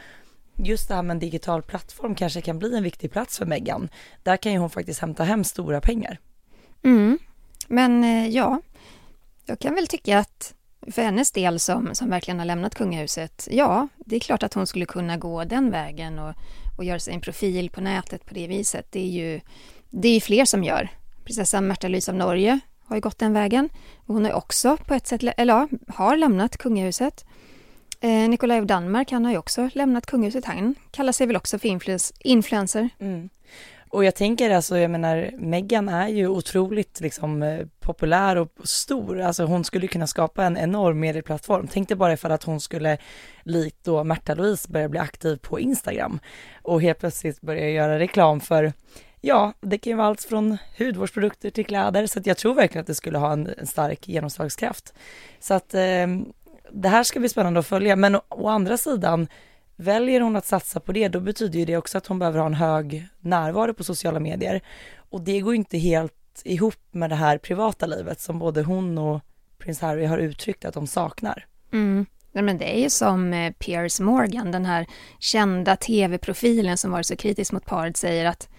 just 0.55 0.87
det 0.87 0.95
här 0.95 1.01
med 1.01 1.13
en 1.13 1.19
digital 1.19 1.61
plattform 1.61 2.15
kanske 2.15 2.41
kan 2.41 2.59
bli 2.59 2.77
en 2.77 2.83
viktig 2.83 3.11
plats 3.11 3.37
för 3.37 3.45
Meghan. 3.45 3.89
Där 4.23 4.37
kan 4.37 4.51
ju 4.51 4.57
hon 4.57 4.69
faktiskt 4.69 4.99
hämta 4.99 5.23
hem 5.23 5.43
stora 5.43 5.81
pengar. 5.81 6.19
Mm. 6.83 7.19
Men 7.67 8.03
eh, 8.03 8.27
ja, 8.27 8.61
jag 9.45 9.59
kan 9.59 9.75
väl 9.75 9.87
tycka 9.87 10.19
att 10.19 10.53
för 10.91 11.01
hennes 11.01 11.31
del 11.31 11.59
som, 11.59 11.95
som 11.95 12.09
verkligen 12.09 12.39
har 12.39 12.45
lämnat 12.45 12.75
kungahuset, 12.75 13.47
ja, 13.51 13.87
det 13.97 14.15
är 14.15 14.19
klart 14.19 14.43
att 14.43 14.53
hon 14.53 14.67
skulle 14.67 14.85
kunna 14.85 15.17
gå 15.17 15.43
den 15.43 15.71
vägen 15.71 16.19
och, 16.19 16.33
och 16.77 16.83
göra 16.83 16.99
sig 16.99 17.13
en 17.13 17.21
profil 17.21 17.69
på 17.69 17.81
nätet 17.81 18.25
på 18.25 18.33
det 18.33 18.47
viset. 18.47 18.87
Det 18.91 18.99
är 18.99 19.09
ju, 19.09 19.41
det 19.89 20.07
är 20.07 20.13
ju 20.13 20.21
fler 20.21 20.45
som 20.45 20.63
gör. 20.63 20.89
Prinsessan 21.27 21.67
Märta 21.67 21.87
Louise 21.87 22.11
av 22.11 22.17
Norge 22.17 22.59
har 22.85 22.95
ju 22.95 23.01
gått 23.01 23.17
den 23.17 23.33
vägen. 23.33 23.69
Hon 24.05 24.23
har 24.23 24.31
ju 24.31 24.37
också 24.37 24.77
på 24.77 24.93
ett 24.93 25.07
sätt, 25.07 25.23
eller 25.37 25.53
ja, 25.53 25.67
har 25.87 26.17
lämnat 26.17 26.57
kungahuset. 26.57 27.25
Eh, 28.01 28.09
Nikolaj 28.09 28.59
av 28.59 28.65
Danmark, 28.65 29.11
han 29.11 29.25
har 29.25 29.31
ju 29.31 29.37
också 29.37 29.69
lämnat 29.73 30.05
kungahuset. 30.05 30.45
Han 30.45 30.75
kallar 30.91 31.11
sig 31.11 31.27
väl 31.27 31.35
också 31.35 31.59
för 31.59 31.67
influens, 31.67 32.13
influencer. 32.19 32.89
Mm. 32.99 33.29
Och 33.89 34.03
jag 34.03 34.15
tänker 34.15 34.49
alltså, 34.49 34.77
jag 34.77 34.91
menar, 34.91 35.29
Meghan 35.37 35.89
är 35.89 36.07
ju 36.07 36.27
otroligt 36.27 36.99
liksom 36.99 37.43
eh, 37.43 37.65
populär 37.79 38.35
och 38.35 38.49
stor. 38.63 39.21
Alltså 39.21 39.43
hon 39.43 39.63
skulle 39.63 39.87
kunna 39.87 40.07
skapa 40.07 40.45
en 40.45 40.57
enorm 40.57 40.99
medieplattform. 40.99 41.67
Tänk 41.71 41.87
dig 41.87 41.97
bara 41.97 42.13
ifall 42.13 42.31
att 42.31 42.43
hon 42.43 42.59
skulle, 42.59 42.97
likt 43.43 43.83
då 43.83 44.03
Märta 44.03 44.35
Louise, 44.35 44.71
börja 44.71 44.89
bli 44.89 44.99
aktiv 44.99 45.37
på 45.37 45.59
Instagram 45.59 46.19
och 46.61 46.81
helt 46.81 46.99
plötsligt 46.99 47.41
börja 47.41 47.69
göra 47.69 47.99
reklam 47.99 48.39
för 48.39 48.73
Ja, 49.21 49.53
det 49.61 49.77
kan 49.77 49.91
ju 49.91 49.97
vara 49.97 50.07
allt 50.07 50.23
från 50.23 50.57
hudvårdsprodukter 50.77 51.49
till 51.49 51.65
kläder, 51.65 52.07
så 52.07 52.19
att 52.19 52.25
jag 52.25 52.37
tror 52.37 52.53
verkligen 52.53 52.81
att 52.81 52.87
det 52.87 52.95
skulle 52.95 53.17
ha 53.17 53.33
en, 53.33 53.49
en 53.57 53.67
stark 53.67 54.07
genomslagskraft. 54.07 54.93
Så 55.39 55.53
att 55.53 55.73
eh, 55.73 56.07
det 56.71 56.89
här 56.89 57.03
ska 57.03 57.19
bli 57.19 57.29
spännande 57.29 57.59
att 57.59 57.67
följa, 57.67 57.95
men 57.95 58.15
å, 58.15 58.21
å 58.29 58.47
andra 58.47 58.77
sidan, 58.77 59.27
väljer 59.75 60.21
hon 60.21 60.35
att 60.35 60.45
satsa 60.45 60.79
på 60.79 60.91
det, 60.91 61.07
då 61.07 61.19
betyder 61.19 61.59
ju 61.59 61.65
det 61.65 61.77
också 61.77 61.97
att 61.97 62.07
hon 62.07 62.19
behöver 62.19 62.39
ha 62.39 62.45
en 62.45 62.53
hög 62.53 63.07
närvaro 63.19 63.73
på 63.73 63.83
sociala 63.83 64.19
medier. 64.19 64.61
Och 65.09 65.21
det 65.21 65.39
går 65.39 65.53
ju 65.53 65.57
inte 65.57 65.77
helt 65.77 66.13
ihop 66.43 66.79
med 66.91 67.09
det 67.09 67.15
här 67.15 67.37
privata 67.37 67.85
livet 67.85 68.21
som 68.21 68.39
både 68.39 68.63
hon 68.63 68.97
och 68.97 69.21
prins 69.57 69.81
Harry 69.81 70.05
har 70.05 70.17
uttryckt 70.17 70.65
att 70.65 70.73
de 70.73 70.87
saknar. 70.87 71.45
Mm. 71.73 72.05
men 72.31 72.57
det 72.57 72.77
är 72.77 72.81
ju 72.81 72.89
som 72.89 73.33
eh, 73.33 73.53
Piers 73.53 73.99
Morgan, 73.99 74.51
den 74.51 74.65
här 74.65 74.85
kända 75.19 75.75
tv-profilen 75.75 76.77
som 76.77 76.91
varit 76.91 77.05
så 77.05 77.15
kritisk 77.15 77.51
mot 77.51 77.65
paret, 77.65 77.97
säger 77.97 78.25
att 78.25 78.49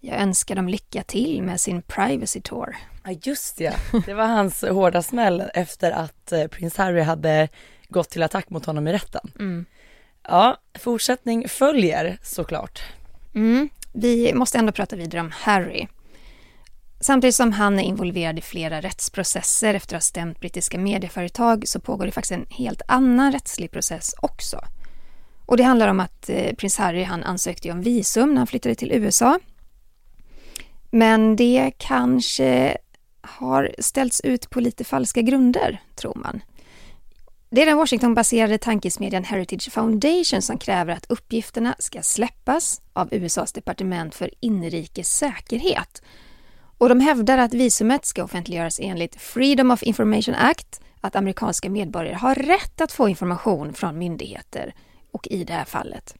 jag 0.00 0.20
önskar 0.20 0.54
dem 0.54 0.68
lycka 0.68 1.02
till 1.02 1.42
med 1.42 1.60
sin 1.60 1.82
privacy 1.82 2.40
tour. 2.40 2.76
Ja 3.04 3.10
just 3.22 3.56
det, 3.56 3.74
det 4.06 4.14
var 4.14 4.26
hans 4.26 4.62
hårda 4.62 5.02
smäll 5.02 5.42
efter 5.54 5.90
att 5.90 6.32
eh, 6.32 6.46
prins 6.46 6.76
Harry 6.76 7.00
hade 7.00 7.48
gått 7.88 8.10
till 8.10 8.22
attack 8.22 8.50
mot 8.50 8.66
honom 8.66 8.88
i 8.88 8.92
rätten. 8.92 9.32
Mm. 9.38 9.66
Ja, 10.28 10.56
fortsättning 10.78 11.48
följer 11.48 12.18
såklart. 12.22 12.82
Mm. 13.34 13.68
Vi 13.92 14.34
måste 14.34 14.58
ändå 14.58 14.72
prata 14.72 14.96
vidare 14.96 15.20
om 15.20 15.32
Harry. 15.34 15.86
Samtidigt 17.00 17.34
som 17.34 17.52
han 17.52 17.78
är 17.78 17.82
involverad 17.82 18.38
i 18.38 18.42
flera 18.42 18.80
rättsprocesser 18.80 19.74
efter 19.74 19.96
att 19.96 20.02
ha 20.02 20.06
stämt 20.06 20.40
brittiska 20.40 20.78
medieföretag 20.78 21.68
så 21.68 21.80
pågår 21.80 22.06
det 22.06 22.12
faktiskt 22.12 22.32
en 22.32 22.46
helt 22.50 22.82
annan 22.88 23.32
rättslig 23.32 23.70
process 23.70 24.14
också. 24.22 24.60
Och 25.46 25.56
det 25.56 25.62
handlar 25.62 25.88
om 25.88 26.00
att 26.00 26.28
eh, 26.28 26.54
prins 26.54 26.78
Harry 26.78 27.02
han 27.02 27.22
ansökte 27.22 27.70
om 27.70 27.82
visum 27.82 28.28
när 28.28 28.36
han 28.36 28.46
flyttade 28.46 28.74
till 28.74 28.92
USA. 28.92 29.38
Men 30.90 31.36
det 31.36 31.72
kanske 31.78 32.76
har 33.20 33.74
ställts 33.78 34.20
ut 34.20 34.50
på 34.50 34.60
lite 34.60 34.84
falska 34.84 35.22
grunder, 35.22 35.82
tror 35.94 36.14
man. 36.14 36.40
Det 37.50 37.62
är 37.62 37.66
den 37.66 37.76
Washingtonbaserade 37.76 38.58
tankesmedjan 38.58 39.24
Heritage 39.24 39.72
Foundation 39.72 40.42
som 40.42 40.58
kräver 40.58 40.92
att 40.92 41.10
uppgifterna 41.10 41.74
ska 41.78 42.02
släppas 42.02 42.80
av 42.92 43.08
USAs 43.14 43.52
departement 43.52 44.14
för 44.14 44.30
inrikes 44.40 45.16
säkerhet. 45.16 46.02
Och 46.78 46.88
de 46.88 47.00
hävdar 47.00 47.38
att 47.38 47.54
visumet 47.54 48.04
ska 48.04 48.24
offentliggöras 48.24 48.80
enligt 48.82 49.16
Freedom 49.16 49.70
of 49.70 49.82
Information 49.82 50.34
Act, 50.34 50.80
att 51.00 51.16
amerikanska 51.16 51.70
medborgare 51.70 52.14
har 52.14 52.34
rätt 52.34 52.80
att 52.80 52.92
få 52.92 53.08
information 53.08 53.74
från 53.74 53.98
myndigheter 53.98 54.74
och 55.10 55.28
i 55.30 55.44
det 55.44 55.52
här 55.52 55.64
fallet. 55.64 56.14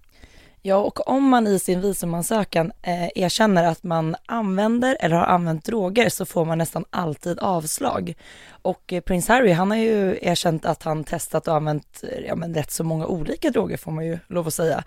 Ja, 0.62 0.76
och 0.76 1.08
om 1.08 1.28
man 1.28 1.46
i 1.46 1.58
sin 1.58 1.80
visumansökan 1.80 2.72
eh, 2.82 3.08
erkänner 3.14 3.64
att 3.64 3.82
man 3.82 4.16
använder 4.26 4.96
eller 5.00 5.16
har 5.16 5.26
använt 5.26 5.64
droger 5.64 6.08
så 6.08 6.26
får 6.26 6.44
man 6.44 6.58
nästan 6.58 6.84
alltid 6.90 7.38
avslag. 7.38 8.14
Och 8.62 8.92
eh, 8.92 9.00
prins 9.00 9.28
Harry, 9.28 9.52
han 9.52 9.70
har 9.70 9.78
ju 9.78 10.18
erkänt 10.22 10.64
att 10.64 10.82
han 10.82 11.04
testat 11.04 11.48
och 11.48 11.54
använt 11.54 12.04
eh, 12.12 12.24
ja, 12.26 12.36
men 12.36 12.54
rätt 12.54 12.70
så 12.70 12.84
många 12.84 13.06
olika 13.06 13.50
droger 13.50 13.76
får 13.76 13.92
man 13.92 14.06
ju 14.06 14.18
lov 14.26 14.46
att 14.46 14.54
säga. 14.54 14.84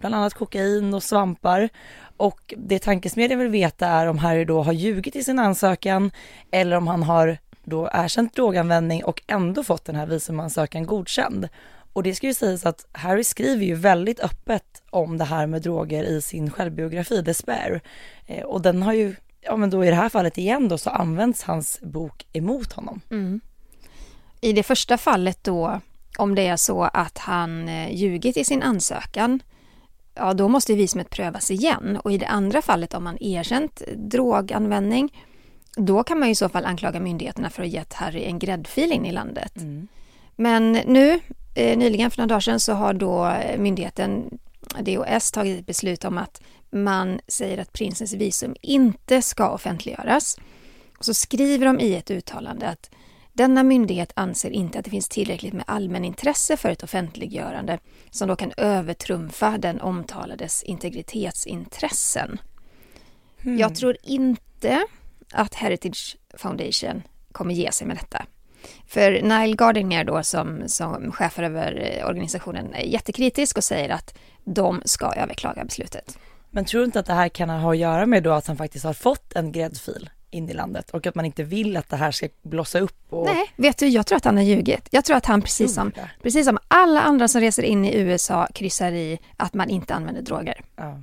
Bland 0.00 0.14
annat 0.14 0.34
kokain 0.34 0.94
och 0.94 1.02
svampar. 1.02 1.68
Och 2.16 2.54
det 2.56 2.78
tankesmedjan 2.78 3.38
vill 3.38 3.48
veta 3.48 3.86
är 3.86 4.06
om 4.06 4.18
Harry 4.18 4.44
då 4.44 4.62
har 4.62 4.72
ljugit 4.72 5.16
i 5.16 5.24
sin 5.24 5.38
ansökan 5.38 6.10
eller 6.50 6.76
om 6.76 6.86
han 6.86 7.02
har 7.02 7.38
då 7.64 7.90
erkänt 7.92 8.34
droganvändning 8.34 9.04
och 9.04 9.22
ändå 9.26 9.64
fått 9.64 9.84
den 9.84 9.96
här 9.96 10.06
visumansökan 10.06 10.86
godkänd. 10.86 11.48
Och 11.96 12.02
det 12.02 12.14
ska 12.14 12.26
ju 12.26 12.34
sägas 12.34 12.66
att 12.66 12.86
Harry 12.92 13.24
skriver 13.24 13.64
ju 13.64 13.74
väldigt 13.74 14.20
öppet 14.20 14.82
om 14.90 15.18
det 15.18 15.24
här 15.24 15.46
med 15.46 15.62
droger 15.62 16.04
i 16.04 16.22
sin 16.22 16.50
självbiografi 16.50 17.22
Despair. 17.22 17.80
Eh, 18.26 18.44
och 18.44 18.62
den 18.62 18.82
har 18.82 18.92
ju, 18.92 19.16
ja 19.40 19.56
men 19.56 19.70
då 19.70 19.84
i 19.84 19.88
det 19.90 19.94
här 19.94 20.08
fallet 20.08 20.38
igen 20.38 20.68
då 20.68 20.78
så 20.78 20.90
används 20.90 21.42
hans 21.42 21.80
bok 21.80 22.26
emot 22.32 22.72
honom. 22.72 23.00
Mm. 23.10 23.40
I 24.40 24.52
det 24.52 24.62
första 24.62 24.98
fallet 24.98 25.44
då, 25.44 25.80
om 26.18 26.34
det 26.34 26.46
är 26.46 26.56
så 26.56 26.82
att 26.82 27.18
han 27.18 27.68
eh, 27.68 27.94
ljugit 27.94 28.36
i 28.36 28.44
sin 28.44 28.62
ansökan, 28.62 29.40
ja 30.14 30.34
då 30.34 30.48
måste 30.48 30.74
visumet 30.74 31.10
prövas 31.10 31.50
igen. 31.50 32.00
Och 32.04 32.12
i 32.12 32.18
det 32.18 32.26
andra 32.26 32.62
fallet 32.62 32.94
om 32.94 33.04
man 33.04 33.22
erkänt 33.22 33.82
droganvändning, 33.96 35.22
då 35.76 36.02
kan 36.02 36.18
man 36.18 36.28
i 36.28 36.34
så 36.34 36.48
fall 36.48 36.64
anklaga 36.64 37.00
myndigheterna 37.00 37.50
för 37.50 37.62
att 37.62 37.68
ha 37.68 37.74
gett 37.74 37.92
Harry 37.92 38.24
en 38.24 38.38
gräddfil 38.38 38.92
in 38.92 39.06
i 39.06 39.12
landet. 39.12 39.56
Mm. 39.56 39.88
Men 40.36 40.72
nu 40.72 41.20
nyligen, 41.56 42.10
för 42.10 42.18
några 42.18 42.28
dagar 42.28 42.40
sedan, 42.40 42.60
så 42.60 42.72
har 42.72 42.94
då 42.94 43.26
eh, 43.26 43.58
myndigheten 43.58 44.38
DOS 44.80 45.32
tagit 45.32 45.58
ett 45.58 45.66
beslut 45.66 46.04
om 46.04 46.18
att 46.18 46.40
man 46.70 47.20
säger 47.28 47.58
att 47.58 47.72
prinsens 47.72 48.12
visum 48.12 48.56
inte 48.62 49.22
ska 49.22 49.50
offentliggöras. 49.50 50.38
Och 50.98 51.04
så 51.04 51.14
skriver 51.14 51.66
de 51.66 51.80
i 51.80 51.94
ett 51.94 52.10
uttalande 52.10 52.68
att 52.68 52.90
denna 53.32 53.62
myndighet 53.62 54.12
anser 54.16 54.50
inte 54.50 54.78
att 54.78 54.84
det 54.84 54.90
finns 54.90 55.08
tillräckligt 55.08 55.52
med 55.52 55.64
allmänintresse 55.66 56.56
för 56.56 56.68
ett 56.68 56.82
offentliggörande 56.82 57.78
som 58.10 58.28
då 58.28 58.36
kan 58.36 58.52
övertrumfa 58.56 59.58
den 59.58 59.80
omtalades 59.80 60.62
integritetsintressen. 60.62 62.38
Hmm. 63.42 63.58
Jag 63.58 63.74
tror 63.74 63.96
inte 64.02 64.86
att 65.32 65.54
Heritage 65.54 66.16
Foundation 66.34 67.02
kommer 67.32 67.54
ge 67.54 67.72
sig 67.72 67.86
med 67.86 67.96
detta. 67.96 68.26
För 68.86 69.10
Nile 69.10 69.56
Gardiner 69.56 70.04
då 70.04 70.22
som, 70.22 70.62
som 70.66 71.12
chef 71.12 71.38
över 71.38 71.98
eh, 71.98 72.08
organisationen 72.08 72.74
är 72.74 72.84
jättekritisk 72.84 73.56
och 73.56 73.64
säger 73.64 73.88
att 73.88 74.14
de 74.44 74.82
ska 74.84 75.12
överklaga 75.12 75.64
beslutet. 75.64 76.18
Men 76.50 76.64
tror 76.64 76.80
du 76.80 76.84
inte 76.84 77.00
att 77.00 77.06
det 77.06 77.12
här 77.12 77.28
kan 77.28 77.50
ha 77.50 77.70
att 77.70 77.78
göra 77.78 78.06
med 78.06 78.22
då 78.22 78.32
att 78.32 78.46
han 78.46 78.56
faktiskt 78.56 78.84
har 78.84 78.92
fått 78.92 79.32
en 79.32 79.52
gräddfil 79.52 80.10
in 80.30 80.50
i 80.50 80.52
landet 80.52 80.90
och 80.90 81.06
att 81.06 81.14
man 81.14 81.24
inte 81.24 81.42
vill 81.42 81.76
att 81.76 81.88
det 81.88 81.96
här 81.96 82.10
ska 82.10 82.28
blossa 82.42 82.80
upp? 82.80 83.12
Och... 83.12 83.26
Nej, 83.26 83.52
vet 83.56 83.78
du, 83.78 83.86
jag 83.86 84.06
tror 84.06 84.16
att 84.16 84.24
han 84.24 84.36
har 84.36 84.44
ljugit. 84.44 84.88
Jag 84.90 85.04
tror 85.04 85.16
att 85.16 85.26
han 85.26 85.42
precis 85.42 85.74
som, 85.74 85.92
precis 86.22 86.46
som 86.46 86.58
alla 86.68 87.00
andra 87.02 87.28
som 87.28 87.40
reser 87.40 87.62
in 87.62 87.84
i 87.84 87.96
USA 87.96 88.48
kryssar 88.54 88.92
i 88.92 89.18
att 89.36 89.54
man 89.54 89.70
inte 89.70 89.94
använder 89.94 90.22
droger. 90.22 90.60
Ja. 90.76 91.02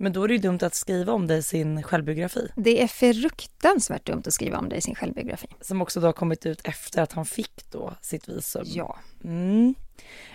Men 0.00 0.12
då 0.12 0.24
är 0.24 0.28
det 0.28 0.34
ju 0.34 0.40
dumt 0.40 0.58
att 0.62 0.74
skriva 0.74 1.12
om 1.12 1.26
det 1.26 1.36
i 1.36 1.42
sin 1.42 1.82
självbiografi. 1.82 2.48
Det 2.56 2.82
är 2.82 2.86
fruktansvärt 2.86 4.06
dumt 4.06 4.22
att 4.26 4.32
skriva 4.32 4.58
om 4.58 4.68
det 4.68 4.76
i 4.76 4.80
sin 4.80 4.94
självbiografi. 4.94 5.46
Som 5.60 5.82
också 5.82 6.00
då 6.00 6.08
har 6.08 6.12
kommit 6.12 6.46
ut 6.46 6.60
efter 6.64 7.02
att 7.02 7.12
han 7.12 7.24
fick 7.24 7.70
då 7.70 7.94
sitt 8.00 8.28
visum. 8.28 8.62
Ja. 8.66 8.98
Mm. 9.24 9.74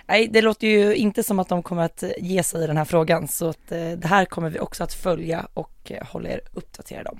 Nej, 0.05 0.27
det 0.27 0.41
låter 0.41 0.67
ju 0.67 0.95
inte 0.95 1.23
som 1.23 1.39
att 1.39 1.49
de 1.49 1.63
kommer 1.63 1.83
att 1.83 2.03
ge 2.17 2.43
sig 2.43 2.63
i 2.63 2.67
den 2.67 2.77
här 2.77 2.85
frågan, 2.85 3.27
så 3.27 3.49
att 3.49 3.71
eh, 3.71 3.91
det 3.91 4.07
här 4.07 4.25
kommer 4.25 4.49
vi 4.49 4.59
också 4.59 4.83
att 4.83 4.93
följa 4.93 5.47
och 5.53 5.91
eh, 5.91 6.05
hålla 6.05 6.29
er 6.29 6.41
uppdaterade 6.53 7.09
om. 7.09 7.19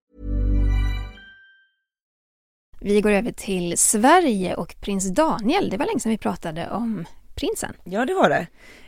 Vi 2.83 3.01
går 3.01 3.11
över 3.11 3.31
till 3.31 3.77
Sverige 3.77 4.55
och 4.55 4.75
prins 4.81 5.09
Daniel. 5.09 5.69
Det 5.69 5.77
var 5.77 5.85
länge 5.85 5.99
sedan 5.99 6.09
vi 6.09 6.17
pratade 6.17 6.69
om 6.69 7.05
prinsen. 7.35 7.73
Ja, 7.83 8.05
det 8.05 8.13
var 8.13 8.29
det. 8.29 8.47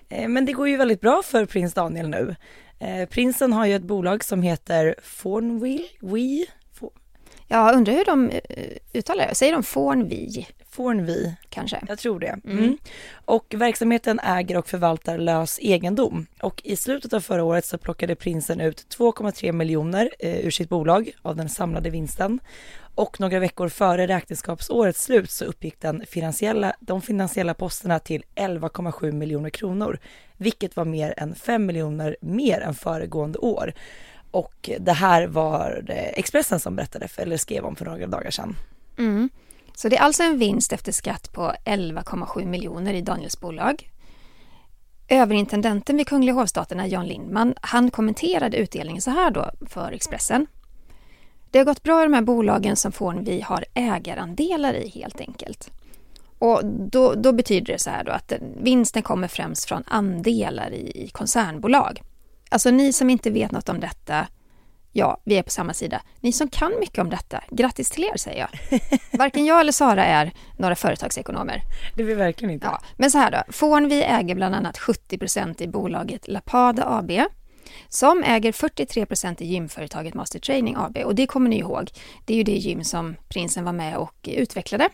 Eh, 0.09 0.27
men 0.27 0.45
det 0.45 0.53
går 0.53 0.69
ju 0.69 0.77
väldigt 0.77 1.01
bra 1.01 1.21
för 1.25 1.45
prins 1.45 1.73
Daniel 1.73 2.09
nu. 2.09 2.35
Eh, 2.79 3.09
prinsen 3.09 3.53
har 3.53 3.65
ju 3.65 3.75
ett 3.75 3.83
bolag 3.83 4.23
som 4.23 4.41
heter 4.41 4.95
Fornwill, 5.03 5.87
We. 6.01 6.45
Jag 7.47 7.75
undrar 7.75 7.93
hur 7.93 8.05
de 8.05 8.29
eh, 8.29 8.39
uttalar 8.93 9.27
det. 9.27 9.35
Säger 9.35 9.53
de 9.53 9.63
Fornvi? 9.63 10.47
Fornvi. 10.69 11.35
Kanske. 11.49 11.81
Jag 11.87 11.99
tror 11.99 12.19
det. 12.19 12.39
Mm. 12.45 12.57
Mm. 12.57 12.77
Och 13.25 13.53
verksamheten 13.57 14.19
äger 14.19 14.57
och 14.57 14.67
förvaltar 14.67 15.17
lös 15.17 15.59
egendom. 15.61 16.25
Och 16.41 16.61
i 16.63 16.75
slutet 16.75 17.13
av 17.13 17.19
förra 17.19 17.43
året 17.43 17.65
så 17.65 17.77
plockade 17.77 18.15
prinsen 18.15 18.61
ut 18.61 18.97
2,3 18.97 19.51
miljoner 19.51 20.09
ur 20.19 20.51
sitt 20.51 20.69
bolag 20.69 21.11
av 21.21 21.35
den 21.35 21.49
samlade 21.49 21.89
vinsten 21.89 22.39
och 22.95 23.19
några 23.19 23.39
veckor 23.39 23.69
före 23.69 24.07
räkenskapsårets 24.07 25.03
slut 25.03 25.31
så 25.31 25.45
uppgick 25.45 25.81
den 25.81 26.03
finansiella, 26.07 26.73
de 26.79 27.01
finansiella 27.01 27.53
posterna 27.53 27.99
till 27.99 28.23
11,7 28.35 29.11
miljoner 29.11 29.49
kronor, 29.49 29.99
vilket 30.37 30.75
var 30.75 30.85
mer 30.85 31.13
än 31.17 31.35
5 31.35 31.65
miljoner 31.65 32.17
mer 32.21 32.61
än 32.61 32.73
föregående 32.73 33.39
år. 33.39 33.73
Och 34.31 34.69
det 34.79 34.93
här 34.93 35.27
var 35.27 35.83
Expressen 35.89 36.59
som 36.59 36.75
berättade 36.75 37.07
för, 37.07 37.21
eller 37.21 37.37
skrev 37.37 37.65
om 37.65 37.75
för 37.75 37.85
några 37.85 38.07
dagar 38.07 38.31
sedan. 38.31 38.55
Mm. 38.97 39.29
Så 39.75 39.89
det 39.89 39.97
är 39.97 40.01
alltså 40.01 40.23
en 40.23 40.39
vinst 40.39 40.73
efter 40.73 40.91
skatt 40.91 41.33
på 41.33 41.53
11,7 41.65 42.45
miljoner 42.45 42.93
i 42.93 43.01
Daniels 43.01 43.39
bolag. 43.39 43.89
Överintendenten 45.07 45.97
vid 45.97 46.07
Kungliga 46.07 46.35
hovstaterna, 46.35 46.87
Jan 46.87 47.07
Lindman, 47.07 47.53
han 47.61 47.91
kommenterade 47.91 48.57
utdelningen 48.57 49.01
så 49.01 49.11
här 49.11 49.31
då 49.31 49.51
för 49.69 49.91
Expressen. 49.91 50.47
Det 51.53 51.59
har 51.59 51.65
gått 51.65 51.83
bra 51.83 52.01
i 52.01 52.03
de 52.03 52.13
här 52.13 52.21
bolagen 52.21 52.75
som 52.75 52.91
vi 53.23 53.41
har 53.41 53.65
ägarandelar 53.73 54.73
i 54.73 54.89
helt 54.89 55.19
enkelt. 55.19 55.71
Och 56.39 56.65
då, 56.65 57.13
då, 57.13 57.31
betyder 57.31 57.73
det 57.73 57.79
så 57.79 57.89
här 57.89 58.03
då 58.03 58.11
att 58.11 58.33
vinsten 58.61 59.01
kommer 59.01 59.27
främst 59.27 59.65
från 59.65 59.83
andelar 59.87 60.71
i, 60.71 61.03
i 61.05 61.09
koncernbolag. 61.09 62.01
Alltså 62.49 62.71
ni 62.71 62.93
som 62.93 63.09
inte 63.09 63.29
vet 63.29 63.51
något 63.51 63.69
om 63.69 63.79
detta, 63.79 64.27
ja, 64.91 65.21
vi 65.23 65.37
är 65.37 65.43
på 65.43 65.49
samma 65.49 65.73
sida. 65.73 66.01
Ni 66.19 66.31
som 66.31 66.49
kan 66.49 66.71
mycket 66.79 66.99
om 66.99 67.09
detta, 67.09 67.43
grattis 67.49 67.89
till 67.89 68.03
er 68.03 68.17
säger 68.17 68.39
jag. 68.39 68.79
Varken 69.19 69.45
jag 69.45 69.59
eller 69.59 69.71
Sara 69.71 70.05
är 70.05 70.31
några 70.57 70.75
företagsekonomer. 70.75 71.61
Det 71.95 72.01
är 72.01 72.07
vi 72.07 72.13
verkligen 72.13 72.53
inte. 72.53 72.65
Ja, 72.65 72.81
men 72.97 73.11
så 73.11 73.17
här 73.17 73.31
då, 73.31 73.53
Fornvi 73.53 74.03
äger 74.03 74.35
bland 74.35 74.55
annat 74.55 74.77
70% 74.77 75.61
i 75.63 75.67
bolaget 75.67 76.27
Lapada 76.27 76.85
AB 76.85 77.11
som 77.89 78.23
äger 78.23 78.51
43% 78.51 79.43
i 79.43 79.45
gymföretaget 79.45 80.13
Master 80.13 80.39
Training 80.39 80.75
AB. 80.77 80.97
Och 80.97 81.15
det 81.15 81.27
kommer 81.27 81.49
ni 81.49 81.59
ihåg, 81.59 81.91
det 82.25 82.33
är 82.33 82.37
ju 82.37 82.43
det 82.43 82.51
gym 82.51 82.83
som 82.83 83.15
prinsen 83.29 83.65
var 83.65 83.73
med 83.73 83.97
och 83.97 84.29
utvecklade. 84.31 84.89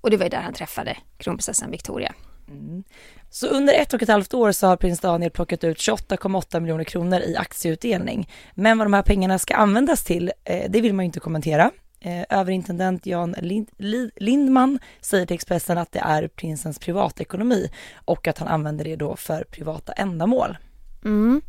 Och 0.00 0.10
det 0.10 0.16
var 0.16 0.24
ju 0.24 0.30
där 0.30 0.40
han 0.40 0.54
träffade 0.54 0.96
kronprinsessan 1.18 1.70
Victoria. 1.70 2.14
Mm. 2.48 2.84
Så 3.30 3.46
under 3.46 3.74
ett 3.74 3.94
och 3.94 4.02
ett 4.02 4.08
halvt 4.08 4.34
år 4.34 4.52
så 4.52 4.66
har 4.66 4.76
prins 4.76 5.00
Daniel 5.00 5.30
plockat 5.30 5.64
ut 5.64 5.78
28,8 5.78 6.60
miljoner 6.60 6.84
kronor 6.84 7.20
i 7.20 7.36
aktieutdelning. 7.36 8.28
Men 8.54 8.78
vad 8.78 8.86
de 8.86 8.92
här 8.92 9.02
pengarna 9.02 9.38
ska 9.38 9.54
användas 9.54 10.04
till, 10.04 10.32
eh, 10.44 10.70
det 10.70 10.80
vill 10.80 10.94
man 10.94 11.04
ju 11.04 11.06
inte 11.06 11.20
kommentera. 11.20 11.70
Eh, 12.00 12.24
överintendent 12.30 13.06
Jan 13.06 13.34
Lind 13.38 13.68
Lindman 14.16 14.78
säger 15.00 15.26
till 15.26 15.34
Expressen 15.34 15.78
att 15.78 15.92
det 15.92 15.98
är 15.98 16.28
prinsens 16.28 16.78
privatekonomi 16.78 17.70
och 18.04 18.28
att 18.28 18.38
han 18.38 18.48
använder 18.48 18.84
det 18.84 18.96
då 18.96 19.16
för 19.16 19.44
privata 19.44 19.92
ändamål. 19.92 20.56
Mm. 21.04 21.42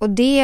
Och 0.00 0.10
det 0.10 0.40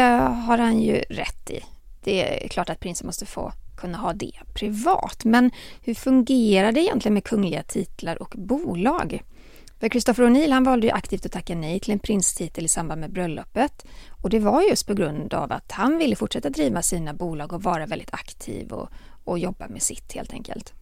har 0.47 0.59
han 0.59 0.81
ju 0.81 0.95
rätt 0.95 1.51
i. 1.51 1.61
Det 2.05 2.45
är 2.45 2.49
klart 2.49 2.71
att 2.71 2.81
prinsen 2.81 3.07
måste 3.07 3.27
få 3.27 3.53
kunna 3.77 3.99
ha 3.99 4.13
det 4.13 4.33
privat. 4.55 5.25
Men 5.25 5.51
hur 5.81 5.95
fungerar 5.95 6.73
det 6.73 6.81
egentligen 6.81 7.15
med 7.15 7.25
kungliga 7.25 7.63
titlar 7.63 8.23
och 8.23 8.35
bolag? 8.39 9.23
För 9.81 9.89
Christopher 9.89 10.25
O'Neill 10.25 10.53
han 10.53 10.65
valde 10.65 10.87
ju 10.87 10.93
aktivt 10.93 11.27
att 11.27 11.33
tacka 11.33 11.55
nej 11.55 11.81
till 11.81 11.93
en 11.93 11.99
prinstitel 11.99 12.65
i 12.65 12.69
samband 12.69 13.01
med 13.01 13.13
bröllopet. 13.13 13.87
Och 14.23 14.31
det 14.31 14.39
var 14.39 14.63
just 14.63 14.87
på 14.87 14.95
grund 14.95 15.35
av 15.35 15.53
att 15.53 15.73
han 15.73 15.99
ville 15.99 16.17
fortsätta 16.17 16.51
driva 16.51 16.83
sina 16.83 17.15
bolag 17.15 17.53
och 17.53 17.63
vara 17.63 17.87
väldigt 17.87 18.15
aktiv 18.15 18.73
och, 18.73 18.89
och 19.25 19.39
jobba 19.39 19.69
med 19.69 19.83
sitt 19.83 20.13
helt 20.13 20.33
enkelt. 20.33 20.75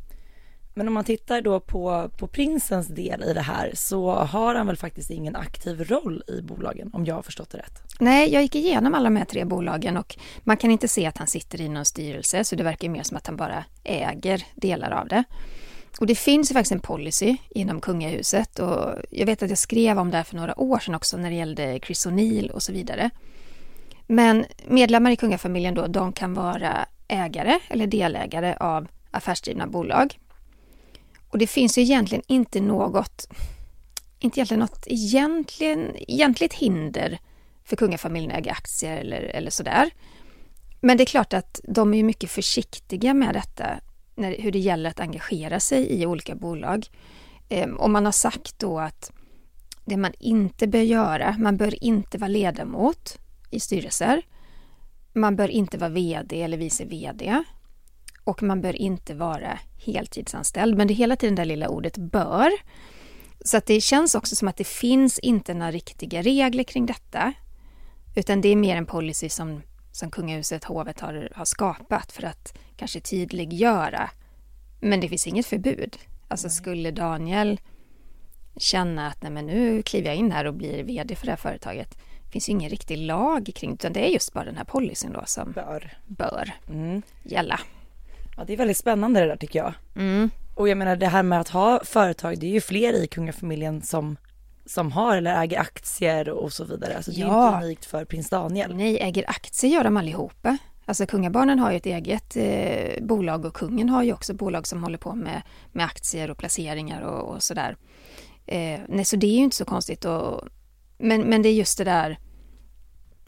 Men 0.75 0.89
om 0.89 0.95
man 0.95 1.05
tittar 1.05 1.41
då 1.41 1.61
på, 1.61 2.11
på 2.19 2.27
prinsens 2.27 2.89
del 2.89 3.23
i 3.23 3.33
det 3.33 3.41
här 3.41 3.71
så 3.75 4.11
har 4.11 4.55
han 4.55 4.67
väl 4.67 4.77
faktiskt 4.77 5.11
ingen 5.11 5.37
aktiv 5.37 5.85
roll 5.85 6.23
i 6.29 6.43
bolagen 6.43 6.91
om 6.93 7.05
jag 7.05 7.15
har 7.15 7.23
förstått 7.23 7.51
det 7.51 7.59
rätt? 7.59 7.83
Nej, 8.01 8.33
jag 8.33 8.43
gick 8.43 8.55
igenom 8.55 8.95
alla 8.95 9.05
de 9.05 9.17
här 9.17 9.25
tre 9.25 9.45
bolagen 9.45 9.97
och 9.97 10.17
man 10.41 10.57
kan 10.57 10.71
inte 10.71 10.89
se 10.89 11.07
att 11.07 11.19
han 11.19 11.27
sitter 11.27 11.61
i 11.61 11.69
någon 11.69 11.85
styrelse 11.85 12.45
så 12.45 12.57
det 12.57 12.63
verkar 12.63 12.89
mer 12.89 13.03
som 13.03 13.17
att 13.17 13.27
han 13.27 13.37
bara 13.37 13.65
äger 13.85 14.47
delar 14.55 14.91
av 14.91 15.09
det. 15.09 15.25
Och 16.01 16.07
det 16.07 16.15
finns 16.15 16.51
ju 16.51 16.53
faktiskt 16.53 16.73
en 16.73 16.81
policy 16.81 17.37
inom 17.51 17.81
kungahuset 17.81 18.59
och 18.59 18.95
jag 19.11 19.27
vet 19.27 19.43
att 19.43 19.49
jag 19.49 19.59
skrev 19.59 19.99
om 19.99 20.11
det 20.11 20.17
här 20.17 20.25
för 20.25 20.37
några 20.37 20.61
år 20.61 20.79
sedan 20.79 20.95
också 20.95 21.17
när 21.17 21.31
det 21.31 21.37
gällde 21.37 21.81
Chris 21.83 22.07
O'Neill 22.07 22.51
och 22.51 22.63
så 22.63 22.73
vidare. 22.73 23.11
Men 24.07 24.45
medlemmar 24.67 25.11
i 25.11 25.17
kungafamiljen 25.17 25.75
då, 25.75 25.87
de 25.87 26.13
kan 26.13 26.35
vara 26.35 26.87
ägare 27.09 27.59
eller 27.69 27.87
delägare 27.87 28.57
av 28.61 28.89
affärsdrivna 29.11 29.67
bolag. 29.67 30.19
Och 31.35 31.39
det 31.39 31.47
finns 31.47 31.79
ju 31.79 31.83
egentligen 31.83 32.25
inte 32.27 32.61
något, 32.61 33.29
inte 34.19 34.39
egentligen 34.39 34.61
något 34.61 34.87
egentligen, 34.87 35.97
egentligt 35.97 36.55
hinder 36.55 37.19
för 37.65 37.77
kungafamiljen 37.77 38.31
att 38.31 38.39
äga 38.39 38.53
aktier 38.53 38.97
eller, 38.97 39.21
eller 39.21 39.51
sådär. 39.51 39.91
Men 40.81 40.97
det 40.97 41.03
är 41.03 41.07
klart 41.07 41.33
att 41.33 41.61
de 41.65 41.95
är 41.95 42.03
mycket 42.03 42.31
försiktiga 42.31 43.15
med 43.15 43.35
detta 43.35 43.81
när, 44.15 44.37
hur 44.39 44.53
det 44.53 44.59
gäller 44.59 44.91
att 44.91 45.01
engagera 45.01 45.61
sig 45.61 45.87
i 45.87 46.07
olika 46.07 46.35
bolag. 46.35 46.87
Ehm, 47.49 47.77
och 47.77 47.91
man 47.91 48.05
har 48.05 48.13
sagt 48.13 48.59
då 48.59 48.79
att 48.79 49.13
det 49.85 49.97
man 49.97 50.13
inte 50.19 50.67
bör 50.67 50.83
göra, 50.83 51.37
man 51.39 51.57
bör 51.57 51.85
inte 51.85 52.19
vara 52.19 52.29
ledamot 52.29 53.19
i 53.51 53.61
styrelser. 53.61 54.23
Man 55.13 55.37
bör 55.37 55.49
inte 55.49 55.79
vara 55.79 55.91
VD 55.91 56.43
eller 56.43 56.57
vice 56.57 56.85
VD. 56.85 57.45
Och 58.25 58.43
man 58.43 58.61
bör 58.61 58.77
inte 58.77 59.15
vara 59.15 59.59
heltidsanställd. 59.87 60.77
Men 60.77 60.87
det 60.87 60.93
är 60.93 60.97
hela 60.97 61.17
tiden 61.17 61.35
det 61.35 61.45
lilla 61.45 61.69
ordet 61.69 61.97
bör. 61.97 62.51
Så 63.45 63.57
att 63.57 63.67
det 63.67 63.81
känns 63.81 64.15
också 64.15 64.37
som 64.37 64.49
att 64.49 64.57
det 64.57 64.67
finns 64.67 65.19
inte 65.19 65.55
några 65.55 65.71
riktiga 65.71 66.23
regler 66.23 66.65
kring 66.65 66.87
detta. 66.87 67.33
Utan 68.17 68.41
det 68.41 68.49
är 68.49 68.57
mer 68.57 68.77
en 68.77 68.87
policy 68.87 69.29
som 69.29 69.63
som 69.97 70.11
kungahuset, 70.11 70.65
hovet, 70.65 71.01
har, 71.01 71.29
har 71.35 71.45
skapat 71.45 72.13
för 72.13 72.23
att 72.23 72.59
kanske 72.77 73.01
tydliggöra. 73.01 74.11
Men 74.81 75.01
det 75.01 75.09
finns 75.09 75.27
inget 75.27 75.47
förbud. 75.47 75.97
Alltså 76.29 76.49
skulle 76.49 76.91
Daniel 76.91 77.61
känna 78.57 79.09
att 79.09 79.23
nej 79.23 79.33
men 79.33 79.47
nu 79.47 79.83
kliver 79.83 80.09
jag 80.09 80.17
in 80.17 80.33
här 80.33 80.45
och 80.45 80.55
blir 80.55 80.85
vd 80.85 81.17
för 81.17 81.27
det 81.27 81.33
här 81.33 81.37
företaget. 81.37 81.99
Det 82.25 82.31
finns 82.31 82.49
ju 82.49 82.53
ingen 82.53 82.71
riktig 82.71 82.99
lag 82.99 83.51
kring 83.55 83.71
det, 83.71 83.75
utan 83.75 83.93
det 83.93 84.09
är 84.09 84.09
just 84.09 84.33
bara 84.33 84.45
den 84.45 84.57
här 84.57 84.65
policyn 84.65 85.13
då 85.13 85.23
som 85.27 85.53
bör, 85.53 85.99
bör 86.07 86.53
mm. 86.69 87.03
gälla. 87.23 87.61
Ja, 88.37 88.45
det 88.45 88.53
är 88.53 88.57
väldigt 88.57 88.77
spännande 88.77 89.21
det 89.21 89.27
där 89.27 89.37
tycker 89.37 89.59
jag. 89.59 89.75
Mm. 89.97 90.31
Och 90.55 90.69
jag 90.69 90.79
menar 90.79 90.97
det 90.97 91.07
här 91.07 91.23
med 91.23 91.41
att 91.41 91.49
ha 91.49 91.81
företag, 91.85 92.39
det 92.39 92.47
är 92.47 92.51
ju 92.51 92.61
fler 92.61 92.93
i 92.93 93.07
kungafamiljen 93.07 93.83
som 93.83 94.17
som 94.67 94.93
har 94.93 95.17
eller 95.17 95.43
äger 95.43 95.61
aktier 95.61 96.29
och 96.29 96.53
så 96.53 96.65
vidare. 96.65 96.97
Alltså 96.97 97.11
det 97.11 97.21
är 97.21 97.27
ja. 97.27 97.55
inte 97.55 97.67
unikt 97.67 97.85
för 97.85 98.05
prins 98.05 98.31
Daniel. 98.31 98.77
Nej, 98.77 98.99
äger 99.01 99.31
aktier 99.31 99.71
gör 99.71 99.85
de 99.85 99.97
allihopa. 99.97 100.59
Alltså 100.87 101.07
kungabarnen 101.07 101.59
har 101.59 101.71
ju 101.71 101.77
ett 101.77 101.87
eget 101.87 102.37
eh, 102.37 103.05
bolag 103.05 103.45
och 103.45 103.55
kungen 103.55 103.89
har 103.89 104.03
ju 104.03 104.13
också 104.13 104.35
bolag 104.35 104.67
som 104.67 104.83
håller 104.83 104.99
på 104.99 105.15
med, 105.15 105.43
med 105.73 105.85
aktier 105.85 106.31
och 106.31 106.39
placeringar 106.39 107.03
och, 107.03 107.35
och 107.35 107.43
sådär. 107.43 107.77
Eh, 108.47 108.81
nej, 108.89 109.05
så 109.05 109.17
det 109.17 109.27
är 109.27 109.37
ju 109.37 109.45
inte 109.45 109.57
så 109.57 109.65
konstigt. 109.65 110.05
Och, 110.05 110.41
men, 110.99 111.23
men 111.23 111.43
det 111.43 111.49
är 111.49 111.55
just 111.55 111.79
det 111.79 111.85
där, 111.85 112.19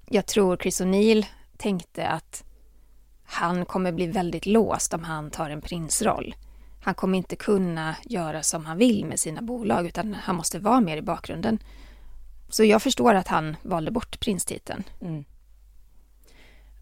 jag 0.08 0.26
tror 0.26 0.56
Chris 0.56 0.80
O'Neill 0.80 1.26
tänkte 1.56 2.08
att 2.08 2.44
han 3.26 3.64
kommer 3.64 3.92
bli 3.92 4.06
väldigt 4.06 4.46
låst 4.46 4.94
om 4.94 5.04
han 5.04 5.30
tar 5.30 5.50
en 5.50 5.60
prinsroll 5.60 6.34
han 6.86 6.94
kommer 6.94 7.18
inte 7.18 7.36
kunna 7.36 7.96
göra 8.04 8.42
som 8.42 8.66
han 8.66 8.78
vill 8.78 9.04
med 9.04 9.20
sina 9.20 9.42
bolag 9.42 9.86
utan 9.86 10.14
han 10.14 10.36
måste 10.36 10.58
vara 10.58 10.80
mer 10.80 10.96
i 10.96 11.02
bakgrunden. 11.02 11.58
Så 12.48 12.64
jag 12.64 12.82
förstår 12.82 13.14
att 13.14 13.28
han 13.28 13.56
valde 13.62 13.90
bort 13.90 14.20
prinstiteln. 14.20 14.82
Mm. 15.00 15.24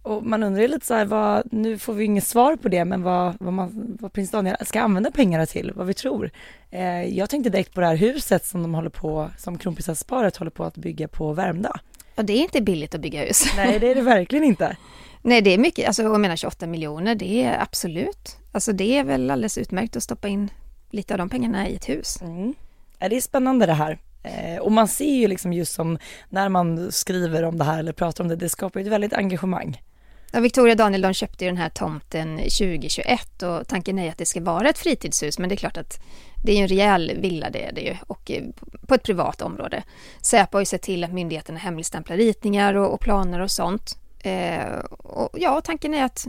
Och 0.03 0.27
man 0.27 0.43
undrar 0.43 0.63
ju 0.63 0.69
lite 0.69 0.87
så 0.87 0.95
här, 0.95 1.05
vad, 1.05 1.53
nu 1.53 1.79
får 1.79 1.95
vi 1.95 2.05
inget 2.05 2.27
svar 2.27 2.57
på 2.57 2.69
det, 2.69 2.85
men 2.85 3.03
vad, 3.03 3.35
vad, 3.41 3.53
man, 3.53 3.97
vad 4.01 4.13
prins 4.13 4.31
Daniel 4.31 4.57
ska 4.61 4.81
använda 4.81 5.11
pengarna 5.11 5.47
till, 5.47 5.73
vad 5.75 5.87
vi 5.87 5.95
tror. 5.95 6.31
Eh, 6.71 7.05
jag 7.19 7.31
tänkte 7.31 7.51
direkt 7.51 7.75
på 7.75 7.81
det 7.81 7.87
här 7.87 7.97
huset 7.97 8.47
som 8.47 8.63
de 8.63 8.75
håller 8.75 8.91
på, 8.91 9.31
som 9.39 9.59
kronprinsessparet 9.59 10.37
håller 10.37 10.51
på 10.51 10.65
att 10.65 10.77
bygga 10.77 11.09
på 11.09 11.33
Värmdö. 11.33 11.71
Ja, 12.15 12.23
det 12.23 12.33
är 12.33 12.43
inte 12.43 12.63
billigt 12.63 12.95
att 12.95 13.01
bygga 13.01 13.25
hus. 13.25 13.45
Nej, 13.57 13.79
det 13.79 13.91
är 13.91 13.95
det 13.95 14.03
verkligen 14.03 14.45
inte. 14.45 14.77
Nej, 15.27 15.43
det 15.43 15.51
är 15.51 15.59
mycket, 15.59 15.87
alltså 15.87 16.03
jag 16.03 16.21
menar 16.21 16.37
28 16.37 16.67
miljoner, 16.67 17.15
det 17.15 17.43
är 17.43 17.63
absolut, 17.63 18.37
alltså 18.53 18.73
det 18.73 18.99
är 18.99 19.05
väl 19.05 19.31
alldeles 19.31 19.59
utmärkt 19.59 19.97
att 19.97 20.03
stoppa 20.03 20.29
in 20.29 20.51
lite 20.91 21.15
av 21.15 21.19
de 21.19 21.29
pengarna 21.29 21.69
i 21.69 21.77
ett 21.77 21.89
hus. 21.89 22.23
Mm. 22.23 22.55
Ja, 22.99 23.09
det 23.09 23.17
är 23.17 23.21
spännande 23.21 23.67
det 23.67 23.73
här. 23.73 23.99
Eh, 24.23 24.59
och 24.59 24.73
man 24.73 24.89
ser 24.89 25.15
ju 25.15 25.29
liksom 25.29 25.53
just 25.53 25.73
som 25.73 25.99
när 26.29 26.49
man 26.49 26.93
skriver 26.93 27.43
om 27.43 27.59
det 27.59 27.65
här 27.65 27.79
eller 27.79 27.93
pratar 27.93 28.25
om 28.25 28.29
det, 28.29 28.37
det 28.37 28.49
skapar 28.49 28.81
ju 28.81 28.87
ett 28.87 28.93
väldigt 28.93 29.13
engagemang. 29.13 29.83
Ja, 30.33 30.41
Victoria 30.41 30.75
de 30.75 31.15
köpte 31.15 31.45
ju 31.45 31.51
den 31.51 31.59
här 31.59 31.69
tomten 31.69 32.37
2021 32.39 33.43
och 33.43 33.69
tanken 33.69 33.99
är 33.99 34.11
att 34.11 34.19
det 34.19 34.27
ska 34.27 34.41
vara 34.41 34.69
ett 34.69 34.79
fritidshus 34.79 35.39
men 35.39 35.49
det 35.49 35.55
är 35.55 35.57
klart 35.57 35.77
att 35.77 36.01
det 36.45 36.53
är 36.53 36.57
ju 36.57 36.63
en 36.63 36.69
rejäl 36.69 37.13
villa 37.19 37.51
det 37.51 37.65
är 37.65 37.73
det 37.73 37.81
ju 37.81 37.97
och 38.07 38.31
eh, 38.31 38.43
på 38.87 38.95
ett 38.95 39.03
privat 39.03 39.43
område. 39.43 39.83
Säpo 40.21 40.57
har 40.57 40.61
ju 40.61 40.67
sett 40.67 40.83
till 40.83 41.05
att 41.05 41.13
myndigheterna 41.13 41.59
hemligstämplar 41.59 42.17
ritningar 42.17 42.75
och, 42.75 42.95
och 42.95 43.01
planer 43.01 43.41
och 43.41 43.51
sånt 43.51 43.99
Eh, 44.25 44.79
och 44.99 45.29
ja, 45.33 45.61
tanken 45.61 45.95
är 45.95 46.05
att 46.05 46.27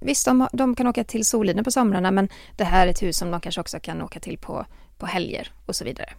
visst, 0.00 0.24
de, 0.24 0.48
de 0.52 0.74
kan 0.74 0.86
åka 0.86 1.04
till 1.04 1.24
Soliden 1.24 1.64
på 1.64 1.70
somrarna 1.70 2.10
men 2.10 2.28
det 2.56 2.64
här 2.64 2.86
är 2.86 2.90
ett 2.90 3.02
hus 3.02 3.16
som 3.16 3.30
de 3.30 3.40
kanske 3.40 3.60
också 3.60 3.80
kan 3.80 4.02
åka 4.02 4.20
till 4.20 4.38
på, 4.38 4.66
på 4.98 5.06
helger 5.06 5.52
och 5.66 5.76
så 5.76 5.84
vidare. 5.84 6.12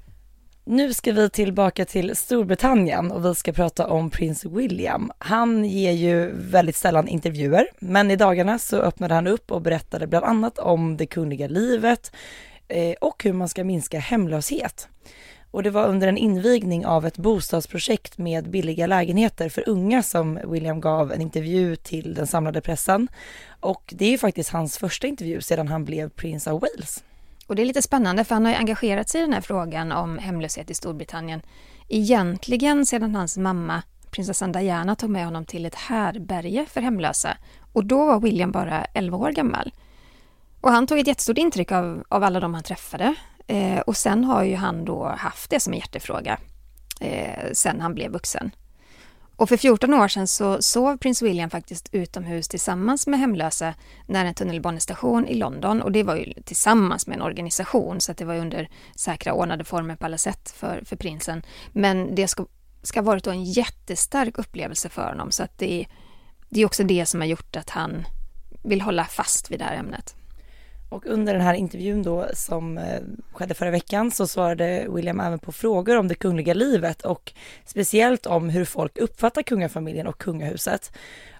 Nu 0.65 0.93
ska 0.93 1.11
vi 1.11 1.29
tillbaka 1.29 1.85
till 1.85 2.15
Storbritannien 2.15 3.11
och 3.11 3.25
vi 3.25 3.35
ska 3.35 3.51
prata 3.53 3.87
om 3.87 4.09
prins 4.09 4.45
William. 4.45 5.11
Han 5.17 5.65
ger 5.65 5.91
ju 5.91 6.31
väldigt 6.35 6.75
sällan 6.75 7.07
intervjuer, 7.07 7.67
men 7.79 8.11
i 8.11 8.15
dagarna 8.15 8.59
så 8.59 8.77
öppnade 8.77 9.13
han 9.13 9.27
upp 9.27 9.51
och 9.51 9.61
berättade 9.61 10.07
bland 10.07 10.25
annat 10.25 10.59
om 10.59 10.97
det 10.97 11.05
kungliga 11.05 11.47
livet 11.47 12.11
eh, 12.67 12.93
och 13.01 13.23
hur 13.23 13.33
man 13.33 13.49
ska 13.49 13.63
minska 13.63 13.99
hemlöshet. 13.99 14.87
Och 15.51 15.63
det 15.63 15.69
var 15.69 15.87
under 15.87 16.07
en 16.07 16.17
invigning 16.17 16.85
av 16.85 17.05
ett 17.05 17.17
bostadsprojekt 17.17 18.17
med 18.17 18.49
billiga 18.49 18.87
lägenheter 18.87 19.49
för 19.49 19.69
unga 19.69 20.03
som 20.03 20.39
William 20.45 20.81
gav 20.81 21.11
en 21.11 21.21
intervju 21.21 21.75
till 21.75 22.13
den 22.13 22.27
samlade 22.27 22.61
pressen. 22.61 23.07
Och 23.59 23.93
det 23.97 24.05
är 24.05 24.11
ju 24.11 24.17
faktiskt 24.17 24.49
hans 24.49 24.77
första 24.77 25.07
intervju 25.07 25.41
sedan 25.41 25.67
han 25.67 25.85
blev 25.85 26.09
prins 26.09 26.47
av 26.47 26.59
Wales. 26.59 27.03
Och 27.47 27.55
det 27.55 27.61
är 27.61 27.65
lite 27.65 27.81
spännande 27.81 28.23
för 28.23 28.35
han 28.35 28.45
har 28.45 28.51
ju 28.51 28.57
engagerat 28.57 29.09
sig 29.09 29.21
i 29.21 29.23
den 29.23 29.33
här 29.33 29.41
frågan 29.41 29.91
om 29.91 30.17
hemlöshet 30.17 30.69
i 30.69 30.73
Storbritannien 30.73 31.41
egentligen 31.87 32.85
sedan 32.85 33.15
hans 33.15 33.37
mamma 33.37 33.83
prinsessan 34.11 34.51
Diana 34.51 34.95
tog 34.95 35.09
med 35.09 35.25
honom 35.25 35.45
till 35.45 35.65
ett 35.65 35.75
härberge 35.75 36.65
för 36.65 36.81
hemlösa. 36.81 37.37
Och 37.73 37.85
då 37.85 38.05
var 38.05 38.19
William 38.19 38.51
bara 38.51 38.85
11 38.85 39.17
år 39.17 39.31
gammal. 39.31 39.73
Och 40.61 40.71
han 40.71 40.87
tog 40.87 40.99
ett 40.99 41.07
jättestort 41.07 41.37
intryck 41.37 41.71
av, 41.71 42.03
av 42.09 42.23
alla 42.23 42.39
de 42.39 42.53
han 42.53 42.63
träffade. 42.63 43.15
Eh, 43.51 43.79
och 43.79 43.97
sen 43.97 44.23
har 44.23 44.43
ju 44.43 44.55
han 44.55 44.85
då 44.85 45.07
haft 45.07 45.49
det 45.49 45.59
som 45.59 45.73
en 45.73 45.79
hjärtefråga 45.79 46.37
eh, 46.99 47.51
sen 47.53 47.81
han 47.81 47.93
blev 47.93 48.11
vuxen. 48.11 48.51
Och 49.35 49.49
för 49.49 49.57
14 49.57 49.93
år 49.93 50.07
sedan 50.07 50.27
så 50.27 50.61
sov 50.61 50.97
prins 50.97 51.21
William 51.21 51.49
faktiskt 51.49 51.89
utomhus 51.91 52.47
tillsammans 52.47 53.07
med 53.07 53.19
hemlösa 53.19 53.73
nära 54.07 54.27
en 54.27 54.33
tunnelbanestation 54.33 55.27
i 55.27 55.33
London 55.35 55.81
och 55.81 55.91
det 55.91 56.03
var 56.03 56.15
ju 56.15 56.33
tillsammans 56.45 57.07
med 57.07 57.15
en 57.15 57.21
organisation 57.21 58.01
så 58.01 58.11
att 58.11 58.17
det 58.17 58.25
var 58.25 58.35
under 58.35 58.69
säkra 58.95 59.33
ordnade 59.33 59.63
former 59.63 59.95
på 59.95 60.05
alla 60.05 60.17
sätt 60.17 60.53
för, 60.55 60.83
för 60.85 60.95
prinsen. 60.95 61.41
Men 61.71 62.15
det 62.15 62.27
ska, 62.27 62.45
ska 62.83 62.99
ha 62.99 63.05
varit 63.05 63.27
en 63.27 63.43
jättestark 63.43 64.37
upplevelse 64.37 64.89
för 64.89 65.09
honom 65.09 65.31
så 65.31 65.43
att 65.43 65.57
det, 65.57 65.87
det 66.49 66.61
är 66.61 66.65
också 66.65 66.83
det 66.83 67.05
som 67.05 67.19
har 67.19 67.27
gjort 67.27 67.55
att 67.55 67.69
han 67.69 68.05
vill 68.63 68.81
hålla 68.81 69.05
fast 69.05 69.51
vid 69.51 69.59
det 69.59 69.65
här 69.65 69.75
ämnet. 69.75 70.15
Och 70.91 71.05
under 71.05 71.33
den 71.33 71.41
här 71.41 71.53
intervjun 71.53 72.03
då 72.03 72.27
som 72.33 72.77
eh, 72.77 73.01
skedde 73.31 73.53
förra 73.53 73.71
veckan 73.71 74.11
så 74.11 74.27
svarade 74.27 74.87
William 74.89 75.19
även 75.19 75.39
på 75.39 75.51
frågor 75.51 75.97
om 75.97 76.07
det 76.07 76.15
kungliga 76.15 76.53
livet 76.53 77.01
och 77.01 77.33
speciellt 77.65 78.25
om 78.25 78.49
hur 78.49 78.65
folk 78.65 78.97
uppfattar 78.97 79.41
kungafamiljen 79.43 80.07
och 80.07 80.17
kungahuset. 80.17 80.91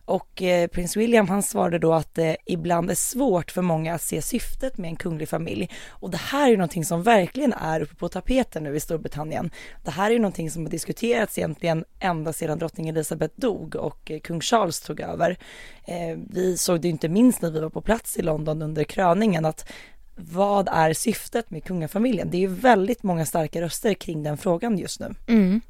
Och 0.05 0.41
eh, 0.41 0.67
prins 0.67 0.97
William 0.97 1.29
han 1.29 1.43
svarade 1.43 1.79
då 1.79 1.93
att 1.93 2.13
det 2.13 2.37
ibland 2.45 2.91
är 2.91 2.95
svårt 2.95 3.51
för 3.51 3.61
många 3.61 3.93
att 3.93 4.01
se 4.01 4.21
syftet 4.21 4.77
med 4.77 4.87
en 4.87 4.95
kunglig 4.95 5.29
familj. 5.29 5.69
Och 5.89 6.09
det 6.09 6.17
här 6.17 6.45
är 6.45 6.49
ju 6.49 6.57
någonting 6.57 6.85
som 6.85 7.03
verkligen 7.03 7.53
är 7.53 7.81
uppe 7.81 7.95
på 7.95 8.09
tapeten 8.09 8.63
nu 8.63 8.75
i 8.75 8.79
Storbritannien. 8.79 9.51
Det 9.83 9.91
här 9.91 10.05
är 10.09 10.13
ju 10.13 10.19
någonting 10.19 10.51
som 10.51 10.63
har 10.63 10.71
diskuterats 10.71 11.37
egentligen 11.37 11.85
ända 11.99 12.33
sedan 12.33 12.59
drottning 12.59 12.89
Elizabeth 12.89 13.33
dog 13.37 13.75
och 13.75 14.11
eh, 14.11 14.19
kung 14.19 14.41
Charles 14.41 14.81
tog 14.81 14.99
över. 14.99 15.37
Eh, 15.85 16.17
vi 16.29 16.57
såg 16.57 16.81
det 16.81 16.87
ju 16.87 16.91
inte 16.91 17.09
minst 17.09 17.41
när 17.41 17.51
vi 17.51 17.59
var 17.59 17.69
på 17.69 17.81
plats 17.81 18.17
i 18.17 18.21
London 18.21 18.61
under 18.61 18.83
kröningen 18.83 19.45
att 19.45 19.71
vad 20.15 20.67
är 20.67 20.93
syftet 20.93 21.49
med 21.49 21.63
kungafamiljen? 21.63 22.29
Det 22.29 22.37
är 22.37 22.41
ju 22.41 22.47
väldigt 22.47 23.03
många 23.03 23.25
starka 23.25 23.61
röster 23.61 23.93
kring 23.93 24.23
den 24.23 24.37
frågan 24.37 24.77
just 24.77 24.99
nu. 24.99 25.13
Mm. 25.27 25.61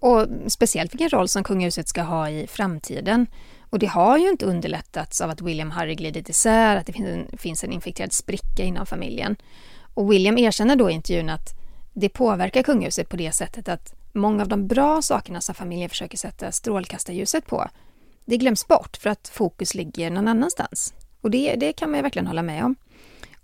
Och 0.00 0.26
speciellt 0.46 0.94
vilken 0.94 1.08
roll 1.08 1.28
som 1.28 1.44
kungahuset 1.44 1.88
ska 1.88 2.02
ha 2.02 2.30
i 2.30 2.46
framtiden. 2.46 3.26
Och 3.70 3.78
det 3.78 3.86
har 3.86 4.18
ju 4.18 4.28
inte 4.28 4.46
underlättats 4.46 5.20
av 5.20 5.30
att 5.30 5.40
William 5.40 5.70
Harry 5.70 5.94
glidit 5.94 6.28
isär, 6.28 6.76
att 6.76 6.86
det 6.86 6.92
finns 6.92 7.08
en, 7.08 7.38
finns 7.38 7.64
en 7.64 7.72
infekterad 7.72 8.12
spricka 8.12 8.62
inom 8.62 8.86
familjen. 8.86 9.36
Och 9.94 10.12
William 10.12 10.38
erkänner 10.38 10.76
då 10.76 10.90
i 10.90 10.92
intervjun 10.92 11.30
att 11.30 11.54
det 11.92 12.08
påverkar 12.08 12.62
kungahuset 12.62 13.08
på 13.08 13.16
det 13.16 13.32
sättet 13.32 13.68
att 13.68 13.94
många 14.12 14.42
av 14.42 14.48
de 14.48 14.66
bra 14.66 15.02
sakerna 15.02 15.40
som 15.40 15.54
familjen 15.54 15.90
försöker 15.90 16.18
sätta 16.18 16.52
strålkastarljuset 16.52 17.46
på, 17.46 17.68
det 18.24 18.36
glöms 18.36 18.68
bort 18.68 18.96
för 18.96 19.10
att 19.10 19.28
fokus 19.28 19.74
ligger 19.74 20.10
någon 20.10 20.28
annanstans. 20.28 20.94
Och 21.20 21.30
det, 21.30 21.54
det 21.54 21.72
kan 21.72 21.90
man 21.90 21.98
ju 21.98 22.02
verkligen 22.02 22.26
hålla 22.26 22.42
med 22.42 22.64
om. 22.64 22.76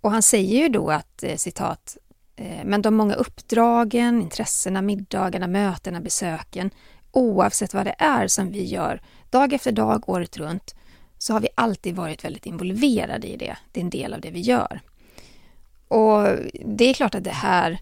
Och 0.00 0.11
han 0.11 0.22
säger 0.22 0.62
ju 0.62 0.68
då 0.68 0.90
att, 0.90 1.22
eh, 1.22 1.37
citat, 1.37 1.96
eh, 2.37 2.64
men 2.64 2.82
de 2.82 2.94
många 2.94 3.14
uppdragen, 3.14 4.22
intressena, 4.22 4.82
middagarna, 4.82 5.46
mötena, 5.46 6.00
besöken, 6.00 6.70
oavsett 7.12 7.74
vad 7.74 7.87
det 7.87 7.94
är 7.98 8.26
som 8.26 8.52
vi 8.52 8.64
gör, 8.64 9.02
dag 9.33 9.53
efter 9.53 9.73
dag, 9.73 10.09
året 10.09 10.37
runt, 10.37 10.75
så 11.18 11.33
har 11.33 11.40
vi 11.40 11.49
alltid 11.55 11.97
varit 11.97 12.25
väldigt 12.25 12.47
involverade 12.47 13.27
i 13.27 13.37
det. 13.37 13.57
Det 13.73 13.81
är 13.81 13.85
en 13.85 13.90
del 13.90 14.14
av 14.14 14.21
det 14.21 14.31
vi 14.31 14.40
gör. 14.40 14.81
Och 15.88 16.29
det 16.64 16.85
är 16.85 16.95
klart 16.95 17.14
att 17.14 17.25
det 17.25 17.31
här, 17.31 17.79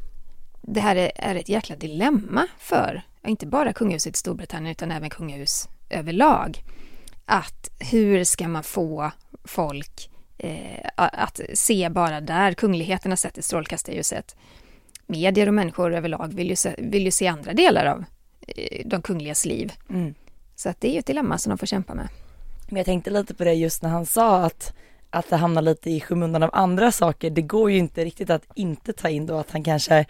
det 0.62 0.80
här 0.80 1.10
är 1.14 1.34
ett 1.34 1.48
jäkla 1.48 1.76
dilemma 1.76 2.46
för, 2.58 3.02
inte 3.26 3.46
bara 3.46 3.72
kungahuset 3.72 4.14
i 4.14 4.18
Storbritannien, 4.18 4.70
utan 4.70 4.92
även 4.92 5.10
kungahus 5.10 5.68
överlag. 5.90 6.62
Att 7.24 7.70
hur 7.90 8.24
ska 8.24 8.48
man 8.48 8.62
få 8.62 9.10
folk 9.44 10.10
eh, 10.38 10.90
att 10.94 11.40
se 11.54 11.88
bara 11.88 12.20
där 12.20 12.52
kungligheterna 12.52 13.16
sätter 13.16 13.42
strålkastarljuset. 13.42 14.36
Medier 15.06 15.46
och 15.46 15.54
människor 15.54 15.94
överlag 15.94 16.34
vill 16.34 16.50
ju 16.50 16.56
se, 16.56 16.74
vill 16.78 17.04
ju 17.04 17.10
se 17.10 17.26
andra 17.26 17.52
delar 17.52 17.86
av 17.86 18.04
eh, 18.46 18.82
de 18.86 19.02
kungligas 19.02 19.46
liv. 19.46 19.72
Mm. 19.90 20.14
Så 20.60 20.68
att 20.68 20.80
det 20.80 20.88
är 20.88 20.92
ju 20.92 20.98
ett 20.98 21.06
dilemma 21.06 21.38
som 21.38 21.50
de 21.50 21.58
får 21.58 21.66
kämpa 21.66 21.94
med. 21.94 22.08
Men 22.68 22.76
jag 22.76 22.86
tänkte 22.86 23.10
lite 23.10 23.34
på 23.34 23.44
det 23.44 23.54
just 23.54 23.82
när 23.82 23.90
han 23.90 24.06
sa 24.06 24.42
att, 24.42 24.72
att 25.10 25.30
det 25.30 25.36
hamnar 25.36 25.62
lite 25.62 25.90
i 25.90 26.00
skymundan 26.00 26.42
av 26.42 26.50
andra 26.52 26.92
saker. 26.92 27.30
Det 27.30 27.42
går 27.42 27.70
ju 27.70 27.78
inte 27.78 28.04
riktigt 28.04 28.30
att 28.30 28.42
inte 28.54 28.92
ta 28.92 29.08
in 29.08 29.26
då 29.26 29.38
att 29.38 29.50
han 29.50 29.64
kanske 29.64 30.06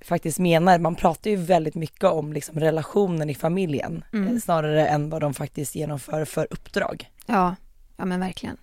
faktiskt 0.00 0.38
menar, 0.38 0.78
man 0.78 0.94
pratar 0.94 1.30
ju 1.30 1.36
väldigt 1.36 1.74
mycket 1.74 2.04
om 2.04 2.32
liksom 2.32 2.60
relationen 2.60 3.30
i 3.30 3.34
familjen 3.34 4.04
mm. 4.12 4.40
snarare 4.40 4.86
än 4.86 5.10
vad 5.10 5.20
de 5.20 5.34
faktiskt 5.34 5.74
genomför 5.74 6.24
för 6.24 6.46
uppdrag. 6.50 7.10
Ja, 7.26 7.56
ja 7.96 8.04
men 8.04 8.20
verkligen. 8.20 8.56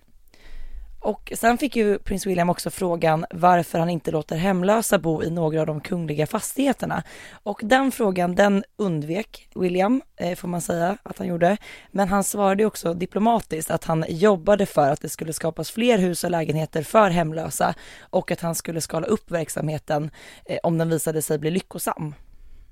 Och 1.02 1.32
sen 1.36 1.58
fick 1.58 1.76
ju 1.76 1.98
prins 1.98 2.26
William 2.26 2.50
också 2.50 2.70
frågan 2.70 3.26
varför 3.30 3.78
han 3.78 3.90
inte 3.90 4.10
låter 4.10 4.36
hemlösa 4.36 4.98
bo 4.98 5.22
i 5.22 5.30
några 5.30 5.60
av 5.60 5.66
de 5.66 5.80
kungliga 5.80 6.26
fastigheterna. 6.26 7.02
Och 7.42 7.60
den 7.64 7.92
frågan, 7.92 8.34
den 8.34 8.64
undvek 8.76 9.48
William, 9.54 10.02
eh, 10.16 10.36
får 10.36 10.48
man 10.48 10.60
säga 10.60 10.96
att 11.02 11.18
han 11.18 11.26
gjorde. 11.26 11.56
Men 11.90 12.08
han 12.08 12.24
svarade 12.24 12.64
också 12.64 12.94
diplomatiskt 12.94 13.70
att 13.70 13.84
han 13.84 14.04
jobbade 14.08 14.66
för 14.66 14.90
att 14.90 15.00
det 15.00 15.08
skulle 15.08 15.32
skapas 15.32 15.70
fler 15.70 15.98
hus 15.98 16.24
och 16.24 16.30
lägenheter 16.30 16.82
för 16.82 17.10
hemlösa 17.10 17.74
och 18.00 18.30
att 18.30 18.40
han 18.40 18.54
skulle 18.54 18.80
skala 18.80 19.06
upp 19.06 19.30
verksamheten 19.30 20.10
eh, 20.44 20.58
om 20.62 20.78
den 20.78 20.88
visade 20.88 21.22
sig 21.22 21.38
bli 21.38 21.50
lyckosam. 21.50 22.14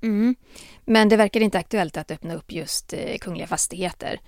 Mm. 0.03 0.35
Men 0.85 1.09
det 1.09 1.17
verkar 1.17 1.41
inte 1.41 1.59
aktuellt 1.59 1.97
att 1.97 2.11
öppna 2.11 2.35
upp 2.35 2.53
just 2.53 2.93
eh, 2.93 3.19
kungliga 3.21 3.47
fastigheter. 3.47 4.21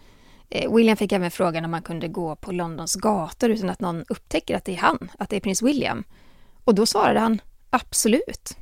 Eh, 0.54 0.74
William 0.74 0.96
fick 0.96 1.12
även 1.12 1.30
frågan 1.30 1.64
om 1.64 1.70
man 1.70 1.82
kunde 1.82 2.08
gå 2.08 2.36
på 2.36 2.52
Londons 2.52 2.94
gator 2.94 3.50
utan 3.50 3.70
att 3.70 3.80
någon 3.80 4.04
upptäcker 4.08 4.56
att 4.56 4.64
det 4.64 4.72
är 4.72 4.76
han, 4.76 5.10
att 5.18 5.30
det 5.30 5.36
är 5.36 5.40
prins 5.40 5.62
William. 5.62 6.04
Och 6.64 6.74
då 6.74 6.86
svarade 6.86 7.20
han 7.20 7.40
absolut. 7.70 8.56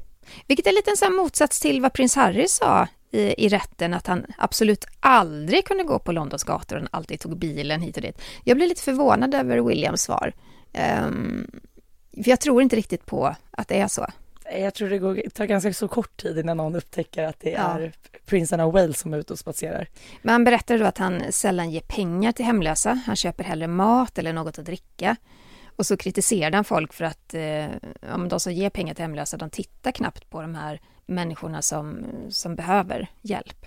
Vilket 0.46 0.66
är 0.66 0.72
lite 0.72 0.90
en 0.90 0.96
sån 0.96 1.14
motsats 1.14 1.60
till 1.60 1.80
vad 1.80 1.92
prins 1.92 2.16
Harry 2.16 2.48
sa 2.48 2.88
i, 3.10 3.44
i 3.46 3.48
rätten, 3.48 3.94
att 3.94 4.06
han 4.06 4.26
absolut 4.38 4.84
aldrig 5.00 5.64
kunde 5.64 5.84
gå 5.84 5.98
på 5.98 6.12
Londons 6.12 6.44
gator 6.44 6.76
och 6.76 6.88
alltid 6.90 7.20
tog 7.20 7.38
bilen 7.38 7.80
hit 7.80 7.96
och 7.96 8.02
dit. 8.02 8.20
Jag 8.44 8.56
blev 8.56 8.68
lite 8.68 8.82
förvånad 8.82 9.34
över 9.34 9.58
Williams 9.58 10.02
svar. 10.02 10.32
Um, 11.06 11.50
för 12.24 12.30
jag 12.30 12.40
tror 12.40 12.62
inte 12.62 12.76
riktigt 12.76 13.06
på 13.06 13.34
att 13.50 13.68
det 13.68 13.80
är 13.80 13.88
så. 13.88 14.06
Jag 14.58 14.74
tror 14.74 14.88
det 14.88 14.98
går, 14.98 15.22
tar 15.34 15.46
ganska 15.46 15.72
så 15.72 15.88
kort 15.88 16.16
tid 16.16 16.38
innan 16.38 16.56
någon 16.56 16.76
upptäcker 16.76 17.24
att 17.24 17.40
det 17.40 17.50
ja. 17.50 17.78
är 17.78 17.92
prinsen 18.26 18.60
av 18.60 18.72
Wales 18.72 19.00
som 19.00 19.14
är 19.14 19.18
ute 19.18 19.32
och 19.32 19.38
spatserar. 19.38 19.88
Men 20.22 20.32
han 20.32 20.44
berättar 20.44 20.78
då 20.78 20.84
att 20.84 20.98
han 20.98 21.22
sällan 21.30 21.70
ger 21.70 21.80
pengar 21.80 22.32
till 22.32 22.44
hemlösa. 22.44 23.00
Han 23.06 23.16
köper 23.16 23.44
hellre 23.44 23.66
mat 23.66 24.18
eller 24.18 24.32
något 24.32 24.58
att 24.58 24.66
dricka. 24.66 25.16
Och 25.76 25.86
så 25.86 25.96
kritiserar 25.96 26.52
han 26.52 26.64
folk 26.64 26.92
för 26.92 27.04
att 27.04 27.34
eh, 27.34 27.66
om 28.14 28.28
de 28.28 28.40
som 28.40 28.52
ger 28.52 28.70
pengar 28.70 28.94
till 28.94 29.02
hemlösa, 29.02 29.36
de 29.36 29.50
tittar 29.50 29.92
knappt 29.92 30.30
på 30.30 30.42
de 30.42 30.54
här 30.54 30.80
människorna 31.06 31.62
som, 31.62 32.06
som 32.28 32.54
behöver 32.54 33.08
hjälp. 33.22 33.66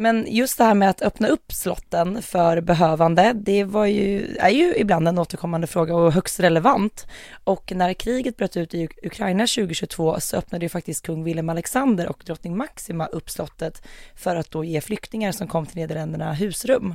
Men 0.00 0.26
just 0.28 0.58
det 0.58 0.64
här 0.64 0.74
med 0.74 0.90
att 0.90 1.02
öppna 1.02 1.28
upp 1.28 1.52
slotten 1.52 2.22
för 2.22 2.60
behövande, 2.60 3.32
det 3.34 3.64
var 3.64 3.86
ju, 3.86 4.36
är 4.40 4.50
ju 4.50 4.74
ibland 4.76 5.08
en 5.08 5.18
återkommande 5.18 5.66
fråga 5.66 5.94
och 5.94 6.12
högst 6.12 6.40
relevant. 6.40 7.06
Och 7.44 7.72
när 7.74 7.94
kriget 7.94 8.36
bröt 8.36 8.56
ut 8.56 8.74
i 8.74 8.88
Ukraina 9.02 9.46
2022 9.46 10.20
så 10.20 10.36
öppnade 10.36 10.64
ju 10.64 10.68
faktiskt 10.68 11.06
kung 11.06 11.24
Willem 11.24 11.48
Alexander 11.48 12.08
och 12.08 12.22
drottning 12.26 12.56
Maxima 12.56 13.06
upp 13.06 13.30
slottet 13.30 13.82
för 14.14 14.36
att 14.36 14.50
då 14.50 14.64
ge 14.64 14.80
flyktingar 14.80 15.32
som 15.32 15.48
kom 15.48 15.66
till 15.66 15.76
Nederländerna 15.76 16.32
husrum. 16.32 16.94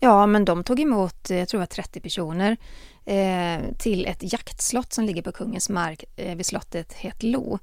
Ja, 0.00 0.26
men 0.26 0.44
de 0.44 0.64
tog 0.64 0.80
emot, 0.80 1.30
eh, 1.30 1.38
jag 1.38 1.48
tror 1.48 1.58
det 1.58 1.62
var 1.62 1.66
30 1.66 2.00
personer, 2.00 2.56
eh, 3.04 3.60
till 3.78 4.06
ett 4.06 4.32
jaktslott 4.32 4.92
som 4.92 5.04
ligger 5.04 5.22
på 5.22 5.32
kungens 5.32 5.68
mark 5.68 6.04
eh, 6.16 6.36
vid 6.36 6.46
slottet 6.46 6.92
Hetlo. 6.92 7.58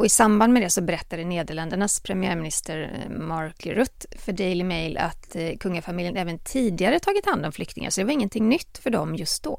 Och 0.00 0.06
i 0.06 0.08
samband 0.08 0.52
med 0.52 0.62
det 0.62 0.70
så 0.70 0.82
berättade 0.82 1.24
Nederländernas 1.24 2.00
premiärminister 2.00 3.00
eh, 3.04 3.18
Mark 3.18 3.66
Rutte 3.66 4.18
för 4.18 4.32
Daily 4.32 4.64
Mail 4.64 4.98
att 4.98 5.36
eh, 5.36 5.56
kungafamiljen 5.56 6.16
även 6.16 6.38
tidigare 6.38 6.98
tagit 6.98 7.26
hand 7.26 7.46
om 7.46 7.52
flyktingar, 7.52 7.90
så 7.90 8.00
det 8.00 8.04
var 8.04 8.12
ingenting 8.12 8.48
nytt 8.48 8.78
för 8.78 8.90
dem 8.90 9.14
just 9.14 9.42
då. 9.42 9.58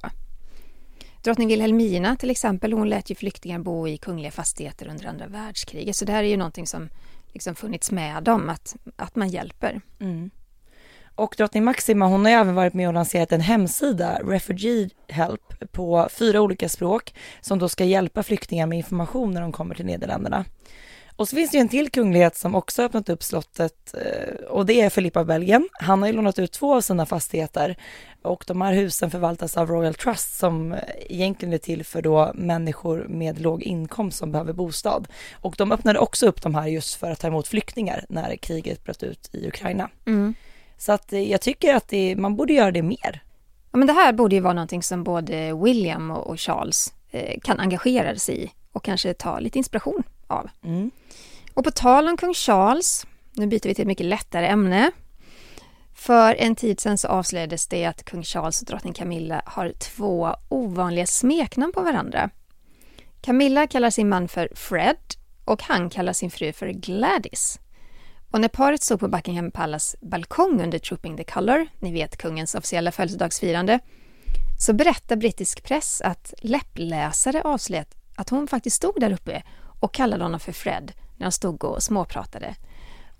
Drottning 1.23 1.47
Wilhelmina 1.47 2.15
till 2.15 2.29
exempel, 2.29 2.73
hon 2.73 2.89
lät 2.89 3.09
ju 3.09 3.15
flyktingar 3.15 3.59
bo 3.59 3.87
i 3.87 3.97
kungliga 3.97 4.31
fastigheter 4.31 4.87
under 4.87 5.05
andra 5.05 5.27
världskriget. 5.27 5.95
Så 5.95 6.05
det 6.05 6.11
här 6.11 6.23
är 6.23 6.27
ju 6.27 6.37
någonting 6.37 6.67
som 6.67 6.89
liksom 7.27 7.55
funnits 7.55 7.91
med 7.91 8.23
dem, 8.23 8.49
att, 8.49 8.75
att 8.95 9.15
man 9.15 9.29
hjälper. 9.29 9.81
Mm. 9.99 10.31
Och 11.15 11.35
drottning 11.37 11.63
Maxima 11.63 12.05
hon 12.05 12.25
har 12.25 12.31
även 12.31 12.55
varit 12.55 12.73
med 12.73 12.87
och 12.87 12.93
lanserat 12.93 13.31
en 13.31 13.41
hemsida, 13.41 14.19
Refugee 14.23 14.89
Help, 15.09 15.71
på 15.71 16.07
fyra 16.11 16.41
olika 16.41 16.69
språk 16.69 17.13
som 17.41 17.59
då 17.59 17.69
ska 17.69 17.85
hjälpa 17.85 18.23
flyktingar 18.23 18.67
med 18.67 18.77
information 18.77 19.33
när 19.33 19.41
de 19.41 19.51
kommer 19.51 19.75
till 19.75 19.85
Nederländerna. 19.85 20.45
Och 21.15 21.27
så 21.27 21.35
finns 21.35 21.51
det 21.51 21.57
ju 21.57 21.61
en 21.61 21.69
till 21.69 21.91
kunglighet 21.91 22.37
som 22.37 22.55
också 22.55 22.83
öppnat 22.83 23.09
upp 23.09 23.23
slottet 23.23 23.93
eh, 23.93 24.45
och 24.45 24.65
det 24.65 24.81
är 24.81 24.89
Filippa 24.89 25.19
av 25.19 25.25
Belgien. 25.25 25.69
Han 25.71 26.01
har 26.01 26.07
ju 26.07 26.13
lånat 26.13 26.39
ut 26.39 26.51
två 26.51 26.75
av 26.75 26.81
sina 26.81 27.05
fastigheter 27.05 27.77
och 28.21 28.43
de 28.47 28.61
här 28.61 28.73
husen 28.73 29.11
förvaltas 29.11 29.57
av 29.57 29.67
Royal 29.67 29.93
Trust 29.93 30.39
som 30.39 30.73
eh, 30.73 30.79
egentligen 31.09 31.53
är 31.53 31.57
till 31.57 31.85
för 31.85 32.01
då 32.01 32.31
människor 32.35 33.05
med 33.09 33.39
låg 33.39 33.63
inkomst 33.63 34.17
som 34.17 34.31
behöver 34.31 34.53
bostad. 34.53 35.07
Och 35.33 35.55
de 35.57 35.71
öppnade 35.71 35.99
också 35.99 36.27
upp 36.27 36.41
de 36.41 36.55
här 36.55 36.67
just 36.67 36.95
för 36.95 37.11
att 37.11 37.19
ta 37.19 37.27
emot 37.27 37.47
flyktingar 37.47 38.05
när 38.09 38.35
kriget 38.35 38.83
bröt 38.83 39.03
ut 39.03 39.29
i 39.31 39.47
Ukraina. 39.47 39.89
Mm. 40.05 40.33
Så 40.81 40.91
att 40.91 41.13
eh, 41.13 41.31
jag 41.31 41.41
tycker 41.41 41.75
att 41.75 41.87
det, 41.87 42.15
man 42.15 42.35
borde 42.35 42.53
göra 42.53 42.71
det 42.71 42.81
mer. 42.81 43.23
Ja, 43.71 43.77
men 43.77 43.87
det 43.87 43.93
här 43.93 44.13
borde 44.13 44.35
ju 44.35 44.41
vara 44.41 44.53
någonting 44.53 44.83
som 44.83 45.03
både 45.03 45.53
William 45.53 46.11
och, 46.11 46.39
Charles 46.39 46.93
eh, 47.11 47.39
kan 47.43 47.59
engagera 47.59 48.15
sig 48.15 48.43
i 48.43 48.51
och 48.71 48.83
kanske 48.83 49.13
ta 49.13 49.39
lite 49.39 49.57
inspiration 49.57 50.03
av. 50.27 50.49
Mm. 50.63 50.91
Och 51.53 51.63
på 51.63 51.71
tal 51.71 52.07
om 52.07 52.17
kung 52.17 52.33
Charles, 52.33 53.05
nu 53.31 53.47
byter 53.47 53.67
vi 53.67 53.75
till 53.75 53.81
ett 53.81 53.87
mycket 53.87 54.05
lättare 54.05 54.47
ämne. 54.47 54.91
För 55.93 56.35
en 56.35 56.55
tid 56.55 56.79
sedan 56.79 56.97
så 56.97 57.07
avslöjades 57.07 57.67
det 57.67 57.85
att 57.85 58.05
kung 58.05 58.23
Charles 58.23 58.61
och 58.61 58.67
drottning 58.67 58.93
Camilla 58.93 59.41
har 59.45 59.73
två 59.79 60.35
ovanliga 60.49 61.05
smeknamn 61.05 61.73
på 61.73 61.81
varandra. 61.81 62.29
Camilla 63.21 63.67
kallar 63.67 63.89
sin 63.89 64.09
man 64.09 64.27
för 64.27 64.49
Fred 64.55 64.97
och 65.45 65.63
han 65.63 65.89
kallar 65.89 66.13
sin 66.13 66.31
fru 66.31 66.53
för 66.53 66.67
Gladys. 66.67 67.59
Och 68.31 68.41
när 68.41 68.47
paret 68.47 68.83
stod 68.83 68.99
på 68.99 69.07
Buckingham 69.07 69.51
Palace 69.51 69.97
balkong 70.01 70.61
under 70.61 70.79
Trooping 70.79 71.17
the 71.17 71.23
Colour, 71.23 71.67
ni 71.79 71.93
vet 71.93 72.17
kungens 72.17 72.55
officiella 72.55 72.91
födelsedagsfirande, 72.91 73.79
så 74.59 74.73
berättar 74.73 75.15
brittisk 75.15 75.63
press 75.63 76.01
att 76.01 76.33
läppläsare 76.37 77.41
avslöjat 77.41 77.95
att 78.15 78.29
hon 78.29 78.47
faktiskt 78.47 78.75
stod 78.75 78.99
där 78.99 79.11
uppe 79.13 79.43
och 79.79 79.93
kallade 79.93 80.23
honom 80.23 80.39
för 80.39 80.51
Fred 80.51 80.91
när 81.17 81.25
han 81.25 81.31
stod 81.31 81.63
och 81.63 81.83
småpratade. 81.83 82.55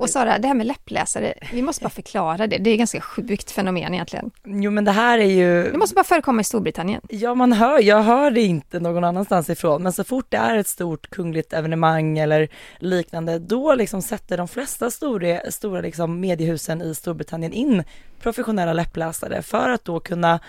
Och 0.02 0.10
Sara, 0.10 0.38
det 0.38 0.48
här 0.48 0.56
med 0.56 0.68
läppläsare, 0.68 1.34
vi 1.54 1.62
måste 1.62 1.84
bara 1.84 1.90
förklara 1.90 2.48
det. 2.48 2.58
Det 2.58 2.70
är 2.70 2.74
ett 2.74 2.78
ganska 2.78 3.02
sjukt 3.02 3.52
fenomen 3.52 3.94
egentligen. 3.94 4.32
Jo 4.46 4.72
men 4.72 4.86
det 4.86 4.92
här 4.92 5.20
är 5.20 5.26
ju... 5.26 5.72
Det 5.72 5.78
måste 5.78 5.96
bara 5.96 6.04
förekomma 6.04 6.42
i 6.42 6.44
Storbritannien. 6.44 7.02
Ja 7.10 7.36
man 7.36 7.54
hör, 7.54 7.82
jag 7.82 8.04
hör 8.04 8.32
det 8.32 8.42
inte 8.42 8.80
någon 8.80 9.04
annanstans 9.04 9.50
ifrån, 9.50 9.84
men 9.84 9.94
så 9.94 10.04
fort 10.04 10.26
det 10.30 10.38
är 10.38 10.58
ett 10.58 10.68
stort 10.68 11.10
kungligt 11.10 11.54
evenemang 11.54 12.18
eller 12.18 12.50
liknande, 12.80 13.40
då 13.40 13.76
liksom 13.76 14.02
sätter 14.02 14.38
de 14.38 14.48
flesta 14.48 14.92
stora, 14.92 15.52
stora 15.52 15.82
liksom 15.82 16.20
mediehusen 16.20 16.82
i 16.82 16.96
Storbritannien 16.96 17.54
in 17.54 17.84
professionella 18.22 18.74
läppläsare 18.74 19.42
för 19.42 19.70
att 19.70 19.86
då 19.86 20.00
kunna 20.00 20.40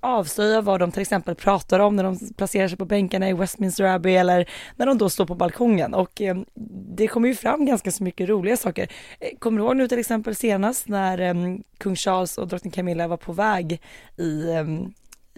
avslöja 0.00 0.60
vad 0.60 0.80
de 0.80 0.92
till 0.92 1.02
exempel 1.02 1.34
pratar 1.34 1.80
om 1.80 1.96
när 1.96 2.04
de 2.04 2.18
placerar 2.36 2.68
sig 2.68 2.78
på 2.78 2.84
bänkarna 2.84 3.28
i 3.28 3.32
Westminster 3.32 3.84
Abbey 3.84 4.14
eller 4.14 4.50
när 4.76 4.86
de 4.86 4.98
då 4.98 5.10
står 5.10 5.26
på 5.26 5.34
balkongen. 5.34 5.94
Och 5.94 6.20
eh, 6.20 6.36
det 6.96 7.08
kommer 7.08 7.28
ju 7.28 7.34
fram 7.34 7.66
ganska 7.66 7.90
så 7.90 8.04
mycket 8.04 8.28
roliga 8.28 8.56
saker. 8.56 8.92
Eh, 9.20 9.38
kommer 9.38 9.60
du 9.60 9.66
ihåg 9.66 9.76
nu 9.76 9.88
till 9.88 9.98
exempel 9.98 10.34
senast 10.34 10.88
när 10.88 11.18
eh, 11.18 11.34
kung 11.78 11.96
Charles 11.96 12.38
och 12.38 12.48
drottning 12.48 12.70
Camilla 12.70 13.08
var 13.08 13.16
på 13.16 13.32
väg 13.32 13.82
i, 14.16 14.50
eh, 14.50 14.64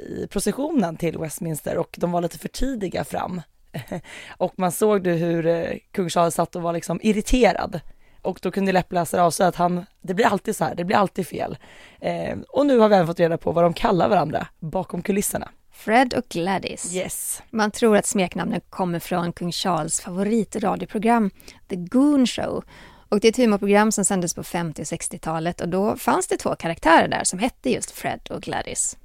i 0.04 0.26
processionen 0.26 0.96
till 0.96 1.18
Westminster 1.18 1.76
och 1.76 1.96
de 1.98 2.12
var 2.12 2.20
lite 2.20 2.38
för 2.38 2.48
tidiga 2.48 3.04
fram? 3.04 3.42
Och 4.36 4.52
man 4.56 4.72
såg 4.72 5.02
du 5.02 5.12
hur 5.12 5.46
eh, 5.46 5.76
kung 5.92 6.08
Charles 6.08 6.34
satt 6.34 6.56
och 6.56 6.62
var 6.62 6.72
liksom 6.72 7.00
irriterad? 7.02 7.80
Och 8.22 8.38
då 8.42 8.50
kunde 8.50 8.72
läppläsare 8.72 9.22
avslöja 9.22 9.48
att 9.48 9.56
han, 9.56 9.86
det 10.00 10.14
blir 10.14 10.26
alltid 10.26 10.56
så 10.56 10.64
här, 10.64 10.74
det 10.74 10.84
blir 10.84 10.96
alltid 10.96 11.26
fel. 11.26 11.58
Eh, 12.00 12.38
och 12.48 12.66
nu 12.66 12.78
har 12.78 12.88
vi 12.88 12.94
även 12.94 13.06
fått 13.06 13.20
reda 13.20 13.38
på 13.38 13.52
vad 13.52 13.64
de 13.64 13.72
kallar 13.72 14.08
varandra 14.08 14.46
bakom 14.58 15.02
kulisserna. 15.02 15.48
Fred 15.72 16.14
och 16.14 16.24
Gladys. 16.28 16.94
Yes. 16.94 17.42
Man 17.50 17.70
tror 17.70 17.96
att 17.96 18.06
smeknamnen 18.06 18.60
kommer 18.70 18.98
från 18.98 19.32
kung 19.32 19.52
Charles 19.52 20.00
favoritradioprogram 20.00 21.30
The 21.68 21.76
Goon 21.76 22.26
Show. 22.26 22.64
Och 23.08 23.20
det 23.20 23.28
är 23.28 23.30
ett 23.30 23.36
humorprogram 23.36 23.92
som 23.92 24.04
sändes 24.04 24.34
på 24.34 24.42
50 24.42 24.82
och 24.82 24.86
60-talet 24.86 25.60
och 25.60 25.68
då 25.68 25.96
fanns 25.96 26.28
det 26.28 26.36
två 26.36 26.54
karaktärer 26.54 27.08
där 27.08 27.24
som 27.24 27.38
hette 27.38 27.70
just 27.70 27.90
Fred 27.90 28.20
och 28.30 28.42
Gladys. 28.42 28.96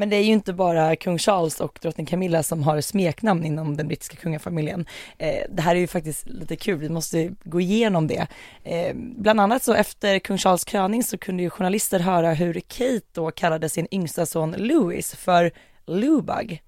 Men 0.00 0.10
det 0.10 0.16
är 0.16 0.20
ju 0.24 0.32
inte 0.32 0.52
bara 0.52 0.96
kung 0.96 1.18
Charles 1.18 1.60
och 1.60 1.78
drottning 1.82 2.06
Camilla 2.06 2.42
som 2.42 2.62
har 2.62 2.80
smeknamn 2.80 3.44
inom 3.44 3.76
den 3.76 3.88
brittiska 3.88 4.16
kungafamiljen. 4.16 4.86
Eh, 5.18 5.34
det 5.50 5.62
här 5.62 5.74
är 5.76 5.80
ju 5.80 5.86
faktiskt 5.86 6.26
lite 6.28 6.56
kul, 6.56 6.78
vi 6.78 6.88
måste 6.88 7.30
gå 7.44 7.60
igenom 7.60 8.06
det. 8.06 8.26
Eh, 8.64 8.94
bland 8.96 9.40
annat 9.40 9.62
så 9.62 9.74
efter 9.74 10.18
kung 10.18 10.38
Charles 10.38 10.64
kröning 10.64 11.04
så 11.04 11.18
kunde 11.18 11.42
ju 11.42 11.50
journalister 11.50 12.00
höra 12.00 12.32
hur 12.34 12.60
Kate 12.60 13.00
då 13.12 13.30
kallade 13.30 13.68
sin 13.68 13.86
yngsta 13.90 14.26
son 14.26 14.54
Louis 14.58 15.14
för 15.14 15.50
Lubag. 15.86 16.62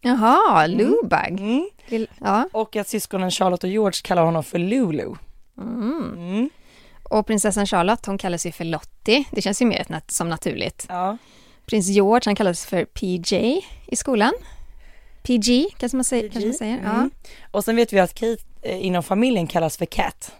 Jaha, 0.00 0.66
Lubag. 0.66 1.30
Mm. 1.40 1.68
Lill- 1.86 2.08
Ja. 2.20 2.48
Och 2.52 2.76
att 2.76 2.88
syskonen 2.88 3.30
Charlotte 3.30 3.64
och 3.64 3.70
George 3.70 4.00
kallar 4.04 4.24
honom 4.24 4.44
för 4.44 4.58
Lulu. 4.58 5.14
Mm. 5.58 6.12
Mm. 6.16 6.50
Och 7.02 7.26
prinsessan 7.26 7.66
Charlotte, 7.66 8.06
hon 8.06 8.18
kallas 8.18 8.46
ju 8.46 8.52
för 8.52 8.64
Lottie. 8.64 9.24
Det 9.30 9.42
känns 9.42 9.62
ju 9.62 9.66
mer 9.66 9.86
som 10.06 10.28
naturligt. 10.28 10.86
Ja. 10.88 11.16
Prins 11.66 11.88
George, 11.88 12.22
han 12.24 12.34
kallas 12.34 12.66
för 12.66 12.84
PJ 12.84 13.60
i 13.86 13.96
skolan. 13.96 14.32
PG, 15.22 15.66
kanske 15.76 15.96
man 15.96 16.04
säger. 16.04 16.28
Kanske 16.28 16.48
man 16.48 16.54
säger. 16.54 16.80
Ja. 16.84 16.94
Mm. 16.94 17.10
Och 17.50 17.64
sen 17.64 17.76
vet 17.76 17.92
vi 17.92 18.00
att 18.00 18.14
Kate 18.14 18.42
eh, 18.62 18.86
inom 18.86 19.02
familjen 19.02 19.46
kallas 19.46 19.76
för 19.76 19.86
Cat. 19.86 20.32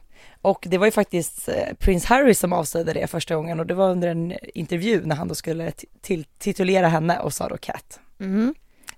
Och 0.43 0.65
det 0.69 0.79
var 0.79 0.87
ju 0.87 0.91
faktiskt 0.91 1.49
eh, 1.49 1.75
prins 1.79 2.05
Harry 2.05 2.35
som 2.35 2.53
avslöjade 2.53 2.93
det 2.93 3.07
första 3.07 3.35
gången 3.35 3.61
och 3.61 3.67
det 3.67 3.75
var 3.75 3.91
under 3.91 4.09
en 4.09 4.35
intervju 4.55 5.03
när 5.05 5.17
han 5.17 5.29
då 5.29 5.35
skulle 5.35 5.73
titulera 6.39 6.89
henne 6.89 7.19
och 7.19 7.33
sa 7.33 7.49
då 7.49 7.57
Cat. 7.57 8.01
Mm. 8.21 8.55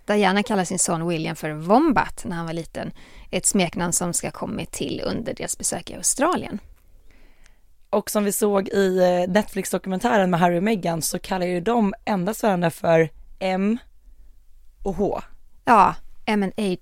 Diana 0.07 0.43
kallar 0.43 0.65
sin 0.65 0.79
son 0.79 1.09
William 1.09 1.37
för 1.37 1.51
Wombat 1.51 2.25
när 2.25 2.37
han 2.37 2.47
var 2.47 2.53
liten. 2.53 2.93
Ett 3.31 3.47
smeknamn 3.47 3.93
som 3.93 4.13
ska 4.13 4.31
kommit 4.31 4.73
till 4.73 5.03
under 5.05 5.35
deras 5.35 5.59
besök 5.59 5.91
i 5.91 5.95
Australien. 5.95 6.59
Och 7.95 8.11
som 8.11 8.25
vi 8.25 8.33
såg 8.33 8.69
i 8.69 8.99
eh, 8.99 9.33
Netflix-dokumentären 9.33 10.31
med 10.31 10.41
Harry 10.41 10.59
och 10.59 10.63
Meghan 10.63 11.03
så 11.03 11.19
kallar 11.19 11.47
ju 11.47 11.61
de 11.61 11.95
endast 12.05 12.43
varandra 12.43 12.71
för 12.71 13.09
M 13.39 13.79
och 14.83 14.95
H. 14.95 15.21
Ja, 15.65 15.95
M&H. 16.27 16.77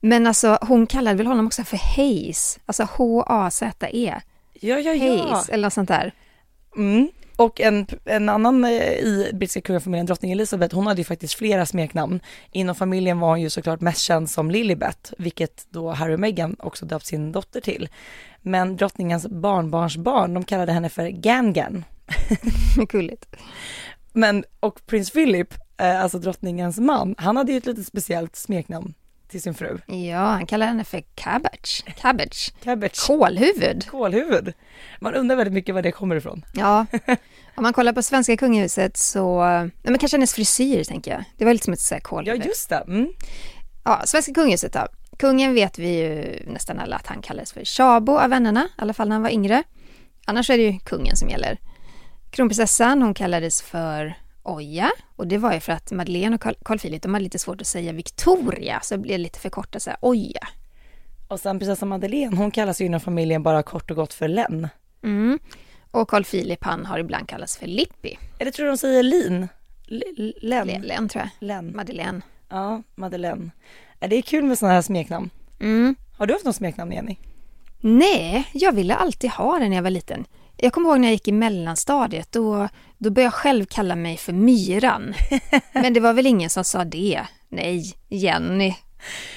Men 0.00 0.26
alltså 0.26 0.58
hon 0.60 0.86
kallade 0.86 1.16
väl 1.16 1.26
honom 1.26 1.46
också 1.46 1.64
för 1.64 1.96
Hayes, 1.96 2.58
alltså 2.66 2.88
H-A-Z-E. 2.90 4.20
Ja, 4.52 4.78
ja, 4.78 4.92
ja. 4.92 5.24
Hayes 5.24 5.48
eller 5.48 5.66
något 5.66 5.72
sånt 5.72 5.88
där. 5.88 6.14
Mm. 6.76 7.08
Och 7.36 7.60
en, 7.60 7.86
en 8.04 8.28
annan 8.28 8.64
eh, 8.64 8.72
i 8.72 9.30
brittiska 9.34 9.60
kungafamiljen, 9.60 10.06
drottning 10.06 10.32
Elizabeth, 10.32 10.74
hon 10.74 10.86
hade 10.86 11.00
ju 11.00 11.04
faktiskt 11.04 11.34
flera 11.34 11.66
smeknamn. 11.66 12.20
Inom 12.52 12.74
familjen 12.74 13.20
var 13.20 13.28
hon 13.28 13.40
ju 13.40 13.50
såklart 13.50 13.80
mest 13.80 14.00
känd 14.00 14.30
som 14.30 14.50
Lilibet, 14.50 15.12
vilket 15.18 15.66
då 15.70 15.90
Harry 15.90 16.14
och 16.14 16.20
Meghan 16.20 16.56
också 16.58 16.86
döpt 16.86 17.06
sin 17.06 17.32
dotter 17.32 17.60
till. 17.60 17.88
Men 18.42 18.76
drottningens 18.76 19.26
barnbarnsbarn, 19.26 20.34
de 20.34 20.44
kallade 20.44 20.72
henne 20.72 20.88
för 20.88 21.08
Gangan. 21.08 21.84
Gulligt. 22.88 23.36
Men, 24.12 24.44
och 24.60 24.86
prins 24.86 25.10
Philip, 25.10 25.54
eh, 25.76 26.02
alltså 26.02 26.18
drottningens 26.18 26.78
man, 26.78 27.14
han 27.18 27.36
hade 27.36 27.52
ju 27.52 27.58
ett 27.58 27.66
lite 27.66 27.84
speciellt 27.84 28.36
smeknamn 28.36 28.94
till 29.28 29.42
sin 29.42 29.54
fru. 29.54 29.78
Ja, 29.86 30.18
han 30.18 30.46
kallar 30.46 30.66
henne 30.66 30.84
för 30.84 31.02
Cabbage. 31.14 31.84
Cabbage. 32.00 32.52
Cabbage. 32.64 33.06
Kålhuvud. 33.06 33.86
Kålhuvud. 33.90 34.52
Man 35.00 35.14
undrar 35.14 35.36
väldigt 35.36 35.54
mycket 35.54 35.74
var 35.74 35.82
det 35.82 35.92
kommer 35.92 36.16
ifrån. 36.16 36.44
Ja, 36.52 36.86
om 37.54 37.62
man 37.62 37.72
kollar 37.72 37.92
på 37.92 38.02
svenska 38.02 38.36
kungahuset 38.36 38.96
så, 38.96 39.44
nej 39.44 39.70
men 39.82 39.98
kanske 39.98 40.16
hennes 40.16 40.34
frisyr 40.34 40.84
tänker 40.84 41.10
jag. 41.10 41.24
Det 41.36 41.44
var 41.44 41.52
lite 41.52 41.64
som 41.64 41.72
ett 41.74 41.80
så 41.80 41.94
här 41.94 42.00
Ja, 42.04 42.08
kålhuvud. 42.08 42.46
just 42.46 42.68
det. 42.68 42.84
Mm. 42.88 43.08
Ja, 43.84 44.02
svenska 44.06 44.34
kungahuset 44.34 44.72
då. 44.72 44.86
Kungen 45.18 45.54
vet 45.54 45.78
vi 45.78 45.88
ju 45.98 46.42
nästan 46.46 46.78
alla 46.78 46.96
att 46.96 47.06
han 47.06 47.22
kallades 47.22 47.52
för 47.52 47.64
Tjabo 47.64 48.18
av 48.18 48.30
vännerna, 48.30 48.60
i 48.64 48.68
alla 48.82 48.92
fall 48.92 49.08
när 49.08 49.14
han 49.14 49.22
var 49.22 49.30
yngre. 49.30 49.62
Annars 50.26 50.50
är 50.50 50.56
det 50.58 50.62
ju 50.64 50.78
kungen 50.78 51.16
som 51.16 51.28
gäller. 51.28 51.58
Kronprinsessan, 52.30 53.02
hon 53.02 53.14
kallades 53.14 53.62
för 53.62 54.14
Oja 54.44 54.90
och 55.16 55.26
det 55.26 55.38
var 55.38 55.52
ju 55.54 55.60
för 55.60 55.72
att 55.72 55.92
Madeleine 55.92 56.34
och 56.34 56.40
Carl, 56.64 56.78
Philip, 56.78 57.02
de 57.02 57.14
hade 57.14 57.24
lite 57.24 57.38
svårt 57.38 57.60
att 57.60 57.66
säga 57.66 57.92
Victoria, 57.92 58.80
så 58.82 58.94
det 58.94 59.02
blev 59.02 59.18
lite 59.18 59.38
förkortat 59.38 59.82
så 59.82 59.90
här, 59.90 59.98
Oja. 60.02 60.48
Och 61.28 61.40
sen 61.40 61.58
prinsessan 61.58 61.88
Madeleine, 61.88 62.36
hon 62.36 62.50
kallas 62.50 62.80
ju 62.80 62.84
inom 62.84 63.00
familjen 63.00 63.42
bara 63.42 63.62
kort 63.62 63.90
och 63.90 63.96
gott 63.96 64.14
för 64.14 64.28
Len. 64.28 64.68
Mm. 65.02 65.38
Och 65.90 66.08
Carl 66.08 66.24
Philip, 66.24 66.64
han 66.64 66.86
har 66.86 66.98
ibland 66.98 67.28
kallats 67.28 67.56
för 67.58 67.66
Lippi. 67.66 68.18
Eller 68.38 68.50
tror 68.50 68.64
du 68.66 68.70
de 68.72 68.78
säger 68.78 69.02
Lin? 69.02 69.48
L- 69.88 70.34
Len? 70.40 70.68
Len 70.68 71.08
tror 71.08 71.22
jag. 71.22 71.46
Len. 71.48 71.76
Madeleine. 71.76 72.20
Ja, 72.48 72.82
Madeleine. 72.94 73.50
Det 73.98 74.16
är 74.16 74.22
kul 74.22 74.44
med 74.44 74.58
sådana 74.58 74.74
här 74.74 74.82
smeknamn. 74.82 75.30
Mm. 75.60 75.94
Har 76.18 76.26
du 76.26 76.32
haft 76.34 76.44
något 76.44 76.56
smeknamn 76.56 76.92
Jenny? 76.92 77.16
Nej, 77.80 78.48
jag 78.52 78.72
ville 78.72 78.94
alltid 78.94 79.30
ha 79.30 79.58
det 79.58 79.68
när 79.68 79.76
jag 79.76 79.82
var 79.82 79.90
liten. 79.90 80.24
Jag 80.56 80.72
kommer 80.72 80.88
ihåg 80.90 81.00
när 81.00 81.08
jag 81.08 81.12
gick 81.12 81.28
i 81.28 81.32
mellanstadiet, 81.32 82.32
då, 82.32 82.68
då 82.98 83.10
började 83.10 83.26
jag 83.26 83.34
själv 83.34 83.64
kalla 83.64 83.96
mig 83.96 84.16
för 84.16 84.32
Myran. 84.32 85.14
Men 85.72 85.92
det 85.94 86.00
var 86.00 86.12
väl 86.12 86.26
ingen 86.26 86.50
som 86.50 86.64
sa 86.64 86.84
det 86.84 87.20
Nej, 87.48 87.94
Jenny. 88.08 88.74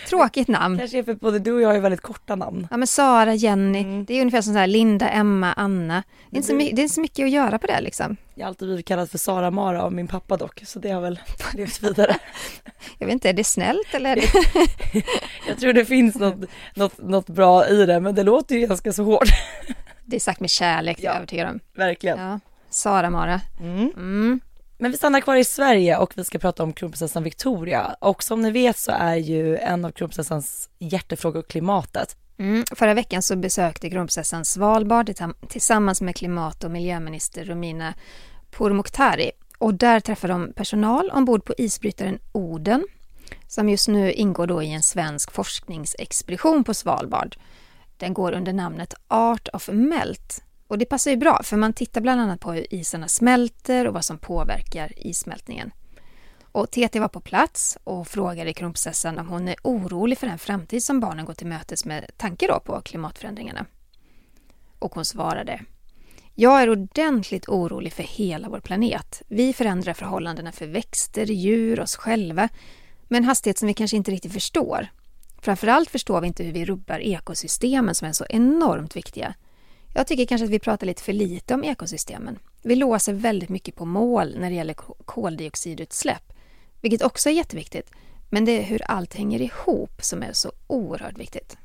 Tråkigt 0.09 0.47
namn. 0.47 0.77
Kanske 0.77 0.97
är 0.99 1.03
för 1.03 1.13
både 1.13 1.39
du 1.39 1.51
och 1.53 1.61
jag 1.61 1.69
har 1.73 1.79
väldigt 1.79 2.01
korta 2.01 2.35
namn. 2.35 2.67
Ja 2.71 2.77
men 2.77 2.87
Sara, 2.87 3.33
Jenny, 3.33 3.79
Mm. 3.79 4.05
det 4.05 4.13
är 4.13 4.21
ungefär 4.21 4.41
som 4.41 4.53
så 4.53 4.59
här 4.59 4.67
Linda, 4.67 5.09
Emma, 5.09 5.53
Anna. 5.53 6.03
Det 6.29 6.35
är, 6.35 6.37
inte 6.37 6.47
så 6.47 6.53
blir- 6.55 6.63
mycket, 6.65 6.75
det 6.75 6.81
är 6.81 6.83
inte 6.83 6.95
så 6.95 7.01
mycket 7.01 7.23
att 7.25 7.29
göra 7.31 7.59
på 7.59 7.67
det 7.67 7.81
liksom. 7.81 8.17
Jag 8.35 8.43
har 8.45 8.47
alltid 8.47 8.67
blivit 8.67 8.85
kallad 8.85 9.09
för 9.11 9.17
Sara 9.17 9.51
Mara 9.51 9.83
av 9.83 9.93
min 9.93 10.07
pappa 10.07 10.37
dock, 10.37 10.61
så 10.65 10.79
det 10.79 10.89
har 10.89 11.01
väl 11.01 11.19
levt 11.53 11.83
vidare. 11.83 12.15
Jag 12.99 13.05
vet 13.07 13.13
inte, 13.13 13.29
är 13.29 13.33
det 13.33 13.43
snällt 13.43 13.93
eller? 13.93 14.11
Är 14.11 14.15
det... 14.93 15.03
Jag 15.47 15.59
tror 15.59 15.73
det 15.73 15.85
finns 15.85 16.15
något, 16.15 16.49
något, 16.75 16.97
något 16.97 17.27
bra 17.29 17.67
i 17.67 17.85
det, 17.85 17.99
men 17.99 18.15
det 18.15 18.23
låter 18.23 18.55
ju 18.55 18.67
ganska 18.67 18.93
så 18.93 19.03
hårt. 19.03 19.29
Det 20.07 20.15
är 20.15 20.19
sagt 20.19 20.39
med 20.39 20.49
kärlek, 20.49 20.99
är 20.99 21.03
jag 21.03 21.13
Ja. 21.13 21.17
övertygad 21.17 21.47
om. 21.49 21.59
Verkligen. 21.75 22.19
Ja. 22.19 22.39
Sara 22.69 23.09
Mara. 23.09 23.41
Mm. 23.59 23.91
Mm. 23.95 24.39
Men 24.77 24.91
vi 24.91 24.97
stannar 24.97 25.21
kvar 25.21 25.35
i 25.35 25.43
Sverige 25.43 25.97
och 25.97 26.13
vi 26.17 26.23
ska 26.23 26.37
prata 26.39 26.63
om 26.63 26.73
kronprinsessan 26.73 27.23
Victoria. 27.23 27.95
Och 28.01 28.23
som 28.23 28.41
ni 28.41 28.51
vet 28.51 28.77
så 28.77 28.91
är 28.91 29.15
ju 29.15 29.57
en 29.57 29.85
av 29.85 29.91
kronprinsessans 29.91 30.69
hjärtefrågor 30.79 31.41
klimatet. 31.41 32.17
Mm. 32.39 32.63
Förra 32.75 32.93
veckan 32.93 33.21
så 33.21 33.35
besökte 33.35 33.89
kronprinsessan 33.89 34.45
Svalbard 34.45 35.09
tillsam- 35.09 35.35
tillsammans 35.49 36.01
med 36.01 36.15
klimat 36.15 36.63
och 36.63 36.71
miljöminister 36.71 37.45
Romina 37.45 37.93
Pourmokhtari. 38.51 39.31
Och 39.57 39.73
där 39.73 39.99
träffade 39.99 40.33
de 40.33 40.53
personal 40.53 41.09
ombord 41.09 41.45
på 41.45 41.53
isbrytaren 41.57 42.19
Oden 42.31 42.83
som 43.47 43.69
just 43.69 43.87
nu 43.87 44.11
ingår 44.11 44.47
då 44.47 44.63
i 44.63 44.73
en 44.73 44.81
svensk 44.83 45.31
forskningsexpedition 45.31 46.63
på 46.63 46.73
Svalbard. 46.73 47.35
Den 47.97 48.13
går 48.13 48.31
under 48.31 48.53
namnet 48.53 48.93
Art 49.07 49.47
of 49.53 49.69
Melt. 49.69 50.43
Och 50.67 50.77
det 50.77 50.85
passar 50.85 51.11
ju 51.11 51.17
bra 51.17 51.43
för 51.43 51.57
man 51.57 51.73
tittar 51.73 52.01
bland 52.01 52.21
annat 52.21 52.39
på 52.39 52.51
hur 52.51 52.73
isarna 52.73 53.07
smälter 53.07 53.87
och 53.87 53.93
vad 53.93 54.05
som 54.05 54.17
påverkar 54.17 54.93
issmältningen. 54.95 55.71
Och 56.51 56.71
TT 56.71 56.99
var 56.99 57.07
på 57.07 57.19
plats 57.19 57.77
och 57.83 58.07
frågade 58.07 58.53
kronprinsessan 58.53 59.19
om 59.19 59.27
hon 59.27 59.47
är 59.47 59.55
orolig 59.63 60.17
för 60.17 60.27
den 60.27 60.39
framtid 60.39 60.83
som 60.83 60.99
barnen 60.99 61.25
går 61.25 61.33
till 61.33 61.47
mötes 61.47 61.85
med 61.85 62.11
tanke 62.17 62.47
då 62.47 62.59
på 62.59 62.81
klimatförändringarna. 62.81 63.65
Och 64.79 64.95
hon 64.95 65.05
svarade 65.05 65.61
Jag 66.35 66.61
är 66.61 66.69
ordentligt 66.69 67.49
orolig 67.49 67.93
för 67.93 68.03
hela 68.03 68.49
vår 68.49 68.59
planet. 68.59 69.21
Vi 69.27 69.53
förändrar 69.53 69.93
förhållandena 69.93 70.51
för 70.51 70.67
växter, 70.67 71.25
djur, 71.25 71.79
oss 71.79 71.95
själva 71.95 72.49
med 73.07 73.17
en 73.17 73.23
hastighet 73.23 73.57
som 73.57 73.67
vi 73.67 73.73
kanske 73.73 73.97
inte 73.97 74.11
riktigt 74.11 74.33
förstår. 74.33 74.87
Framförallt 75.41 75.89
förstår 75.89 76.21
vi 76.21 76.27
inte 76.27 76.43
hur 76.43 76.51
vi 76.51 76.65
rubbar 76.65 76.99
ekosystemen 76.99 77.95
som 77.95 78.07
är 78.07 78.11
så 78.11 78.25
enormt 78.29 78.95
viktiga. 78.95 79.33
Jag 79.93 80.07
tycker 80.07 80.25
kanske 80.25 80.45
att 80.45 80.51
vi 80.51 80.59
pratar 80.59 80.87
lite 80.87 81.03
för 81.03 81.13
lite 81.13 81.53
om 81.53 81.63
ekosystemen. 81.63 82.39
Vi 82.63 82.75
låser 82.75 83.13
väldigt 83.13 83.49
mycket 83.49 83.75
på 83.75 83.85
mål 83.85 84.35
när 84.37 84.49
det 84.49 84.55
gäller 84.55 84.73
koldioxidutsläpp, 85.05 86.33
vilket 86.81 87.01
också 87.01 87.29
är 87.29 87.33
jätteviktigt. 87.33 87.91
Men 88.29 88.45
det 88.45 88.51
är 88.51 88.63
hur 88.63 88.81
allt 88.91 89.13
hänger 89.13 89.41
ihop 89.41 90.03
som 90.03 90.23
är 90.23 90.33
så 90.33 90.51
oerhört 90.67 91.17
viktigt. 91.17 91.57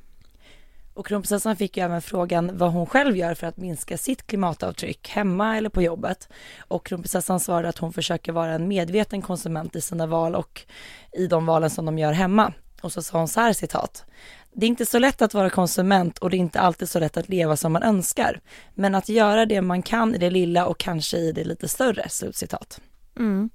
Och 0.94 1.06
kronprinsessan 1.06 1.56
fick 1.56 1.76
ju 1.76 1.82
även 1.82 2.02
frågan 2.02 2.58
vad 2.58 2.72
hon 2.72 2.86
själv 2.86 3.16
gör 3.16 3.34
för 3.34 3.46
att 3.46 3.56
minska 3.56 3.98
sitt 3.98 4.26
klimatavtryck 4.26 5.08
hemma 5.08 5.56
eller 5.56 5.68
på 5.68 5.82
jobbet. 5.82 6.28
Och 6.58 6.86
kronprinsessan 6.86 7.40
svarade 7.40 7.68
att 7.68 7.78
hon 7.78 7.92
försöker 7.92 8.32
vara 8.32 8.52
en 8.52 8.68
medveten 8.68 9.22
konsument 9.22 9.76
i 9.76 9.80
sina 9.80 10.06
val 10.06 10.34
och 10.34 10.66
i 11.12 11.26
de 11.26 11.46
valen 11.46 11.70
som 11.70 11.86
de 11.86 11.98
gör 11.98 12.12
hemma. 12.12 12.52
Och 12.82 12.92
så 12.92 13.02
sa 13.02 13.18
hon 13.18 13.28
så 13.28 13.40
här 13.40 13.52
citat. 13.52 14.04
Det 14.52 14.66
är 14.66 14.68
inte 14.68 14.86
så 14.86 14.98
lätt 14.98 15.22
att 15.22 15.34
vara 15.34 15.50
konsument 15.50 16.18
och 16.18 16.30
det 16.30 16.36
är 16.36 16.38
inte 16.38 16.60
alltid 16.60 16.88
så 16.88 16.98
lätt 16.98 17.16
att 17.16 17.28
leva 17.28 17.56
som 17.56 17.72
man 17.72 17.82
önskar. 17.82 18.40
Men 18.74 18.94
att 18.94 19.08
göra 19.08 19.46
det 19.46 19.62
man 19.62 19.82
kan 19.82 20.14
i 20.14 20.18
det 20.18 20.30
lilla 20.30 20.66
och 20.66 20.78
kanske 20.78 21.16
i 21.16 21.32
det 21.32 21.44
lite 21.44 21.68
större, 21.68 22.08
slutcitat. 22.08 22.80
Mm. 23.18 23.50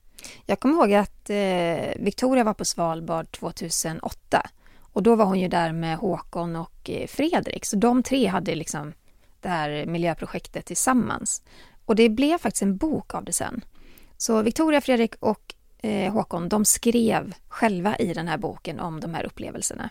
Jag 0.45 0.59
kommer 0.59 0.75
ihåg 0.75 0.93
att 0.93 1.29
eh, 1.29 2.03
Victoria 2.03 2.43
var 2.43 2.53
på 2.53 2.65
Svalbard 2.65 3.31
2008 3.31 4.49
och 4.79 5.03
då 5.03 5.15
var 5.15 5.25
hon 5.25 5.39
ju 5.39 5.47
där 5.47 5.71
med 5.71 5.97
Håkon 5.97 6.55
och 6.55 6.89
eh, 6.89 7.07
Fredrik, 7.07 7.65
så 7.65 7.75
de 7.75 8.03
tre 8.03 8.27
hade 8.27 8.55
liksom 8.55 8.93
det 9.41 9.49
här 9.49 9.85
miljöprojektet 9.85 10.65
tillsammans. 10.65 11.41
Och 11.85 11.95
det 11.95 12.09
blev 12.09 12.37
faktiskt 12.37 12.63
en 12.63 12.77
bok 12.77 13.13
av 13.13 13.23
det 13.23 13.33
sen. 13.33 13.65
Så 14.17 14.41
Victoria, 14.41 14.81
Fredrik 14.81 15.15
och 15.19 15.55
eh, 15.87 16.13
Håkon, 16.13 16.49
de 16.49 16.65
skrev 16.65 17.33
själva 17.47 17.95
i 17.95 18.13
den 18.13 18.27
här 18.27 18.37
boken 18.37 18.79
om 18.79 18.99
de 18.99 19.13
här 19.13 19.25
upplevelserna. 19.25 19.89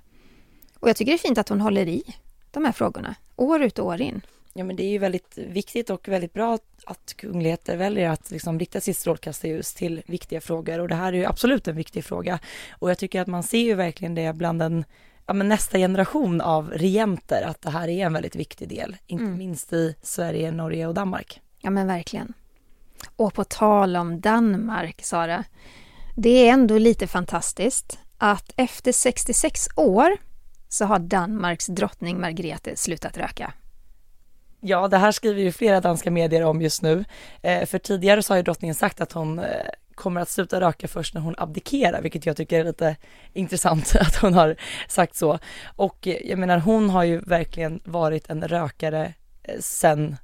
Och 0.80 0.88
jag 0.88 0.96
tycker 0.96 1.12
det 1.12 1.16
är 1.16 1.28
fint 1.28 1.38
att 1.38 1.48
hon 1.48 1.60
håller 1.60 1.88
i 1.88 2.02
de 2.50 2.64
här 2.64 2.72
frågorna, 2.72 3.14
år 3.36 3.62
ut 3.62 3.78
och 3.78 3.86
år 3.86 4.00
in. 4.00 4.20
Ja 4.52 4.64
men 4.64 4.76
det 4.76 4.82
är 4.84 4.88
ju 4.88 4.98
väldigt 4.98 5.38
viktigt 5.38 5.90
och 5.90 6.08
väldigt 6.08 6.32
bra 6.32 6.58
att 6.86 7.14
kungligheter 7.16 7.76
väljer 7.76 8.10
att 8.10 8.30
liksom 8.30 8.58
rikta 8.58 8.80
sitt 8.80 8.96
strålkastarljus 8.96 9.74
till 9.74 10.02
viktiga 10.06 10.40
frågor 10.40 10.78
och 10.80 10.88
det 10.88 10.94
här 10.94 11.12
är 11.12 11.16
ju 11.16 11.24
absolut 11.24 11.68
en 11.68 11.76
viktig 11.76 12.04
fråga. 12.04 12.38
Och 12.70 12.90
jag 12.90 12.98
tycker 12.98 13.20
att 13.20 13.26
man 13.26 13.42
ser 13.42 13.58
ju 13.58 13.74
verkligen 13.74 14.14
det 14.14 14.32
bland 14.36 14.62
en, 14.62 14.84
ja, 15.26 15.34
men 15.34 15.48
nästa 15.48 15.78
generation 15.78 16.40
av 16.40 16.70
regenter 16.70 17.42
att 17.42 17.62
det 17.62 17.70
här 17.70 17.88
är 17.88 18.06
en 18.06 18.12
väldigt 18.12 18.36
viktig 18.36 18.68
del, 18.68 18.96
inte 19.06 19.24
Mm. 19.24 19.38
minst 19.38 19.72
i 19.72 19.94
Sverige, 20.02 20.50
Norge 20.50 20.86
och 20.86 20.94
Danmark. 20.94 21.40
Ja 21.60 21.70
men 21.70 21.86
verkligen. 21.86 22.32
Och 23.16 23.34
på 23.34 23.44
tal 23.44 23.96
om 23.96 24.20
Danmark, 24.20 25.04
Sara. 25.04 25.44
Det 26.18 26.48
är 26.48 26.52
ändå 26.52 26.78
lite 26.78 27.06
fantastiskt 27.06 27.98
att 28.18 28.52
efter 28.56 28.92
66 28.92 29.68
år 29.76 30.16
så 30.68 30.84
har 30.84 30.98
Danmarks 30.98 31.66
drottning 31.66 32.20
Margrethe 32.20 32.76
slutat 32.76 33.16
röka. 33.16 33.52
Ja, 34.60 34.88
det 34.88 34.96
här 34.96 35.12
skriver 35.12 35.42
ju 35.42 35.52
flera 35.52 35.80
danska 35.80 36.10
medier 36.10 36.44
om 36.44 36.62
just 36.62 36.82
nu. 36.82 37.04
Eh, 37.42 37.66
för 37.66 37.78
tidigare 37.78 38.22
så 38.22 38.32
har 38.32 38.36
ju 38.36 38.42
drottningen 38.42 38.74
sagt 38.74 39.00
att 39.00 39.12
hon 39.12 39.38
eh, 39.38 39.46
kommer 39.94 40.20
att 40.20 40.28
sluta 40.28 40.60
röka 40.60 40.88
först 40.88 41.14
när 41.14 41.20
hon 41.20 41.34
abdikerar, 41.38 42.02
vilket 42.02 42.26
jag 42.26 42.36
tycker 42.36 42.60
är 42.60 42.64
lite 42.64 42.96
intressant 43.32 43.96
att 44.00 44.16
hon 44.16 44.34
har 44.34 44.56
sagt 44.88 45.16
så. 45.16 45.38
Och 45.76 46.06
eh, 46.06 46.16
jag 46.24 46.38
menar, 46.38 46.58
hon 46.58 46.90
har 46.90 47.04
ju 47.04 47.18
verkligen 47.20 47.80
varit 47.84 48.30
en 48.30 48.48
rökare 48.48 49.14
sen 49.60 50.16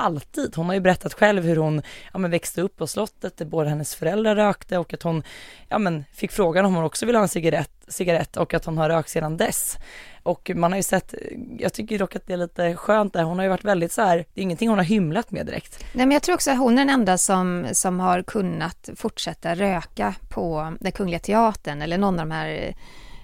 alltid. 0.00 0.56
Hon 0.56 0.66
har 0.66 0.74
ju 0.74 0.80
berättat 0.80 1.14
själv 1.14 1.44
hur 1.44 1.56
hon 1.56 1.82
ja, 2.12 2.18
men 2.18 2.30
växte 2.30 2.62
upp 2.62 2.76
på 2.76 2.86
slottet 2.86 3.36
där 3.36 3.44
båda 3.44 3.68
hennes 3.68 3.94
föräldrar 3.94 4.36
rökte 4.36 4.78
och 4.78 4.94
att 4.94 5.02
hon 5.02 5.22
ja, 5.68 5.78
men 5.78 6.04
fick 6.12 6.32
frågan 6.32 6.64
om 6.64 6.74
hon 6.74 6.84
också 6.84 7.06
ville 7.06 7.18
ha 7.18 7.22
en 7.22 7.28
cigarett, 7.28 7.70
cigarett 7.88 8.36
och 8.36 8.54
att 8.54 8.64
hon 8.64 8.78
har 8.78 8.88
rökt 8.88 9.08
sedan 9.08 9.36
dess. 9.36 9.78
Och 10.22 10.50
man 10.54 10.72
har 10.72 10.76
ju 10.76 10.82
sett, 10.82 11.14
jag 11.58 11.72
tycker 11.72 11.98
dock 11.98 12.16
att 12.16 12.26
det 12.26 12.32
är 12.32 12.36
lite 12.36 12.76
skönt 12.76 13.12
där, 13.12 13.22
hon 13.22 13.38
har 13.38 13.44
ju 13.44 13.50
varit 13.50 13.64
väldigt 13.64 13.92
så 13.92 14.02
här, 14.02 14.16
det 14.16 14.40
är 14.40 14.42
ingenting 14.42 14.68
hon 14.68 14.78
har 14.78 14.84
hymlat 14.84 15.30
med 15.30 15.46
direkt. 15.46 15.84
Nej, 15.92 16.06
men 16.06 16.14
jag 16.14 16.22
tror 16.22 16.34
också 16.34 16.50
att 16.50 16.58
hon 16.58 16.72
är 16.72 16.84
den 16.84 16.90
enda 16.90 17.18
som, 17.18 17.66
som 17.72 18.00
har 18.00 18.22
kunnat 18.22 18.90
fortsätta 18.96 19.54
röka 19.54 20.14
på 20.28 20.76
den 20.80 20.92
Kungliga 20.92 21.18
Teatern 21.18 21.82
eller 21.82 21.98
någon 21.98 22.20
av 22.20 22.28
de 22.28 22.34
här 22.34 22.74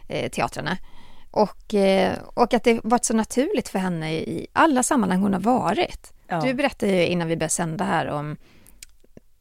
eh, 0.08 0.30
teatrarna. 0.30 0.76
Och, 1.30 1.74
eh, 1.74 2.18
och 2.34 2.54
att 2.54 2.64
det 2.64 2.80
varit 2.84 3.04
så 3.04 3.14
naturligt 3.14 3.68
för 3.68 3.78
henne 3.78 4.14
i 4.14 4.46
alla 4.52 4.82
sammanhang 4.82 5.20
hon 5.20 5.32
har 5.32 5.40
varit. 5.40 6.12
Ja. 6.28 6.40
Du 6.40 6.54
berättade 6.54 6.92
ju 6.92 7.06
innan 7.06 7.28
vi 7.28 7.36
började 7.36 7.52
sända 7.52 7.84
här 7.84 8.08
om, 8.08 8.36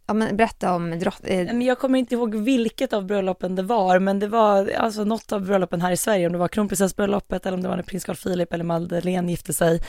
ja, 0.05 0.13
men 0.13 0.37
berätta 0.37 0.73
om 0.73 0.99
drott, 0.99 1.21
eh, 1.23 1.61
jag 1.61 1.79
kommer 1.79 1.99
inte 1.99 2.15
ihåg 2.15 2.35
vilket 2.35 2.93
av 2.93 3.05
bröllopen 3.05 3.55
det 3.55 3.63
var, 3.63 3.99
men 3.99 4.19
det 4.19 4.27
var 4.27 4.71
alltså 4.77 5.03
något 5.03 5.31
av 5.31 5.45
bröllopen 5.45 5.81
här 5.81 5.91
i 5.91 5.97
Sverige, 5.97 6.27
om 6.27 6.33
det 6.33 6.39
var 6.39 6.47
kronprinsessbröllopet 6.47 7.45
eller 7.45 7.57
om 7.57 7.63
det 7.63 7.69
var 7.69 7.75
när 7.75 7.83
prins 7.83 8.05
Carl 8.05 8.15
Philip 8.15 8.53
eller 8.53 8.63
Madeleine 8.63 9.31
gifte 9.31 9.53
sig. 9.53 9.81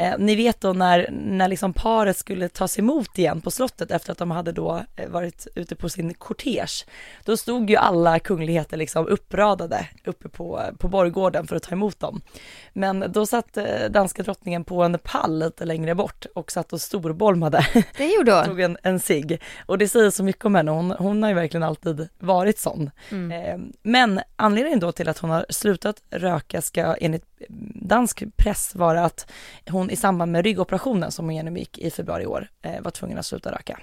Eh, 0.00 0.14
ni 0.18 0.36
vet 0.36 0.60
då 0.60 0.72
när, 0.72 1.08
när 1.10 1.48
liksom 1.48 1.72
paret 1.72 2.16
skulle 2.16 2.48
tas 2.48 2.78
emot 2.78 3.18
igen 3.18 3.40
på 3.40 3.50
slottet 3.50 3.90
efter 3.90 4.12
att 4.12 4.18
de 4.18 4.30
hade 4.30 4.52
då 4.52 4.82
eh, 4.96 5.08
varit 5.08 5.46
ute 5.54 5.76
på 5.76 5.88
sin 5.88 6.14
kortege. 6.14 6.86
Då 7.24 7.36
stod 7.36 7.70
ju 7.70 7.76
alla 7.76 8.18
kungligheter 8.18 8.76
liksom 8.76 9.06
uppradade 9.06 9.88
uppe 10.04 10.28
på, 10.28 10.62
på 10.78 10.88
borggården 10.88 11.46
för 11.46 11.56
att 11.56 11.62
ta 11.62 11.72
emot 11.72 12.00
dem. 12.00 12.20
Men 12.72 13.04
då 13.08 13.26
satt 13.26 13.56
eh, 13.56 13.64
danska 13.90 14.22
drottningen 14.22 14.64
på 14.64 14.82
en 14.82 14.98
pall 15.02 15.38
lite 15.38 15.64
längre 15.64 15.94
bort 15.94 16.26
och 16.34 16.52
satt 16.52 16.72
och 16.72 16.80
storbolmade 16.80 17.66
det 17.96 18.06
gjorde 18.06 18.32
hon. 18.32 18.44
tog 18.44 18.60
en, 18.60 18.76
en 18.82 19.00
cigg. 19.00 19.40
Och 19.66 19.78
det 19.78 19.88
säger 19.88 20.10
så 20.10 20.24
mycket 20.24 20.44
om 20.44 20.54
henne, 20.54 20.70
hon, 20.70 20.90
hon 20.90 21.22
har 21.22 21.30
ju 21.30 21.34
verkligen 21.34 21.62
alltid 21.62 22.08
varit 22.18 22.58
sån. 22.58 22.90
Mm. 23.10 23.32
Eh, 23.32 23.70
men 23.82 24.20
anledningen 24.36 24.80
då 24.80 24.92
till 24.92 25.08
att 25.08 25.18
hon 25.18 25.30
har 25.30 25.46
slutat 25.48 26.02
röka 26.10 26.62
ska 26.62 26.94
enligt 26.94 27.24
dansk 27.74 28.24
press 28.36 28.74
vara 28.74 29.04
att 29.04 29.30
hon 29.70 29.90
i 29.90 29.96
samband 29.96 30.32
med 30.32 30.44
ryggoperationen 30.44 31.12
som 31.12 31.24
hon 31.24 31.34
genomgick 31.34 31.78
i 31.78 31.90
februari 31.90 32.22
i 32.22 32.26
år 32.26 32.48
eh, 32.62 32.80
var 32.80 32.90
tvungen 32.90 33.18
att 33.18 33.26
sluta 33.26 33.52
röka. 33.52 33.80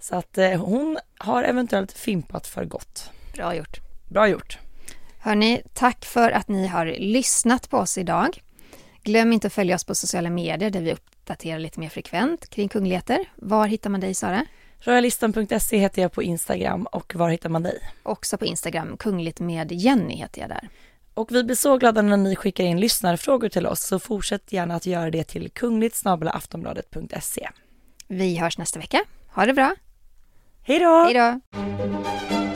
Så 0.00 0.16
att 0.16 0.38
eh, 0.38 0.50
hon 0.50 0.98
har 1.18 1.42
eventuellt 1.42 1.92
fimpat 1.92 2.46
för 2.46 2.64
gott. 2.64 3.10
Bra 3.34 3.54
gjort. 3.54 3.80
Bra 4.08 4.28
gjort. 4.28 4.58
Hörni, 5.18 5.62
tack 5.74 6.04
för 6.04 6.30
att 6.30 6.48
ni 6.48 6.66
har 6.66 6.86
lyssnat 6.86 7.70
på 7.70 7.78
oss 7.78 7.98
idag. 7.98 8.42
Glöm 9.02 9.32
inte 9.32 9.46
att 9.46 9.52
följa 9.52 9.74
oss 9.74 9.84
på 9.84 9.94
sociala 9.94 10.30
medier 10.30 10.70
där 10.70 10.80
vi 10.80 10.92
uppdaterar 10.92 11.58
lite 11.58 11.80
mer 11.80 11.88
frekvent 11.88 12.50
kring 12.50 12.68
kungligheter. 12.68 13.24
Var 13.36 13.66
hittar 13.66 13.90
man 13.90 14.00
dig 14.00 14.14
Sara? 14.14 14.46
Royalistan.se 14.80 15.78
heter 15.78 16.02
jag 16.02 16.12
på 16.12 16.22
Instagram 16.22 16.86
och 16.86 17.14
var 17.14 17.30
hittar 17.30 17.48
man 17.48 17.62
dig? 17.62 17.78
Också 18.02 18.38
på 18.38 18.44
Instagram, 18.44 18.96
kungligt 18.96 19.40
med 19.40 19.72
Jenny 19.72 20.16
heter 20.16 20.40
jag 20.40 20.50
där. 20.50 20.68
Och 21.14 21.32
vi 21.32 21.44
blir 21.44 21.56
så 21.56 21.76
glada 21.78 22.02
när 22.02 22.16
ni 22.16 22.36
skickar 22.36 22.64
in 22.64 22.80
lyssnarfrågor 22.80 23.48
till 23.48 23.66
oss 23.66 23.80
så 23.86 23.98
fortsätt 23.98 24.52
gärna 24.52 24.74
att 24.74 24.86
göra 24.86 25.10
det 25.10 25.24
till 25.24 25.50
kungligt 25.50 26.02
aftonbladet.se. 26.06 27.48
Vi 28.08 28.36
hörs 28.36 28.58
nästa 28.58 28.78
vecka. 28.78 29.00
Ha 29.34 29.46
det 29.46 29.52
bra. 29.52 29.74
Hej 30.62 30.78
då! 30.78 31.04
Hej 31.04 31.14
då! 31.14 32.55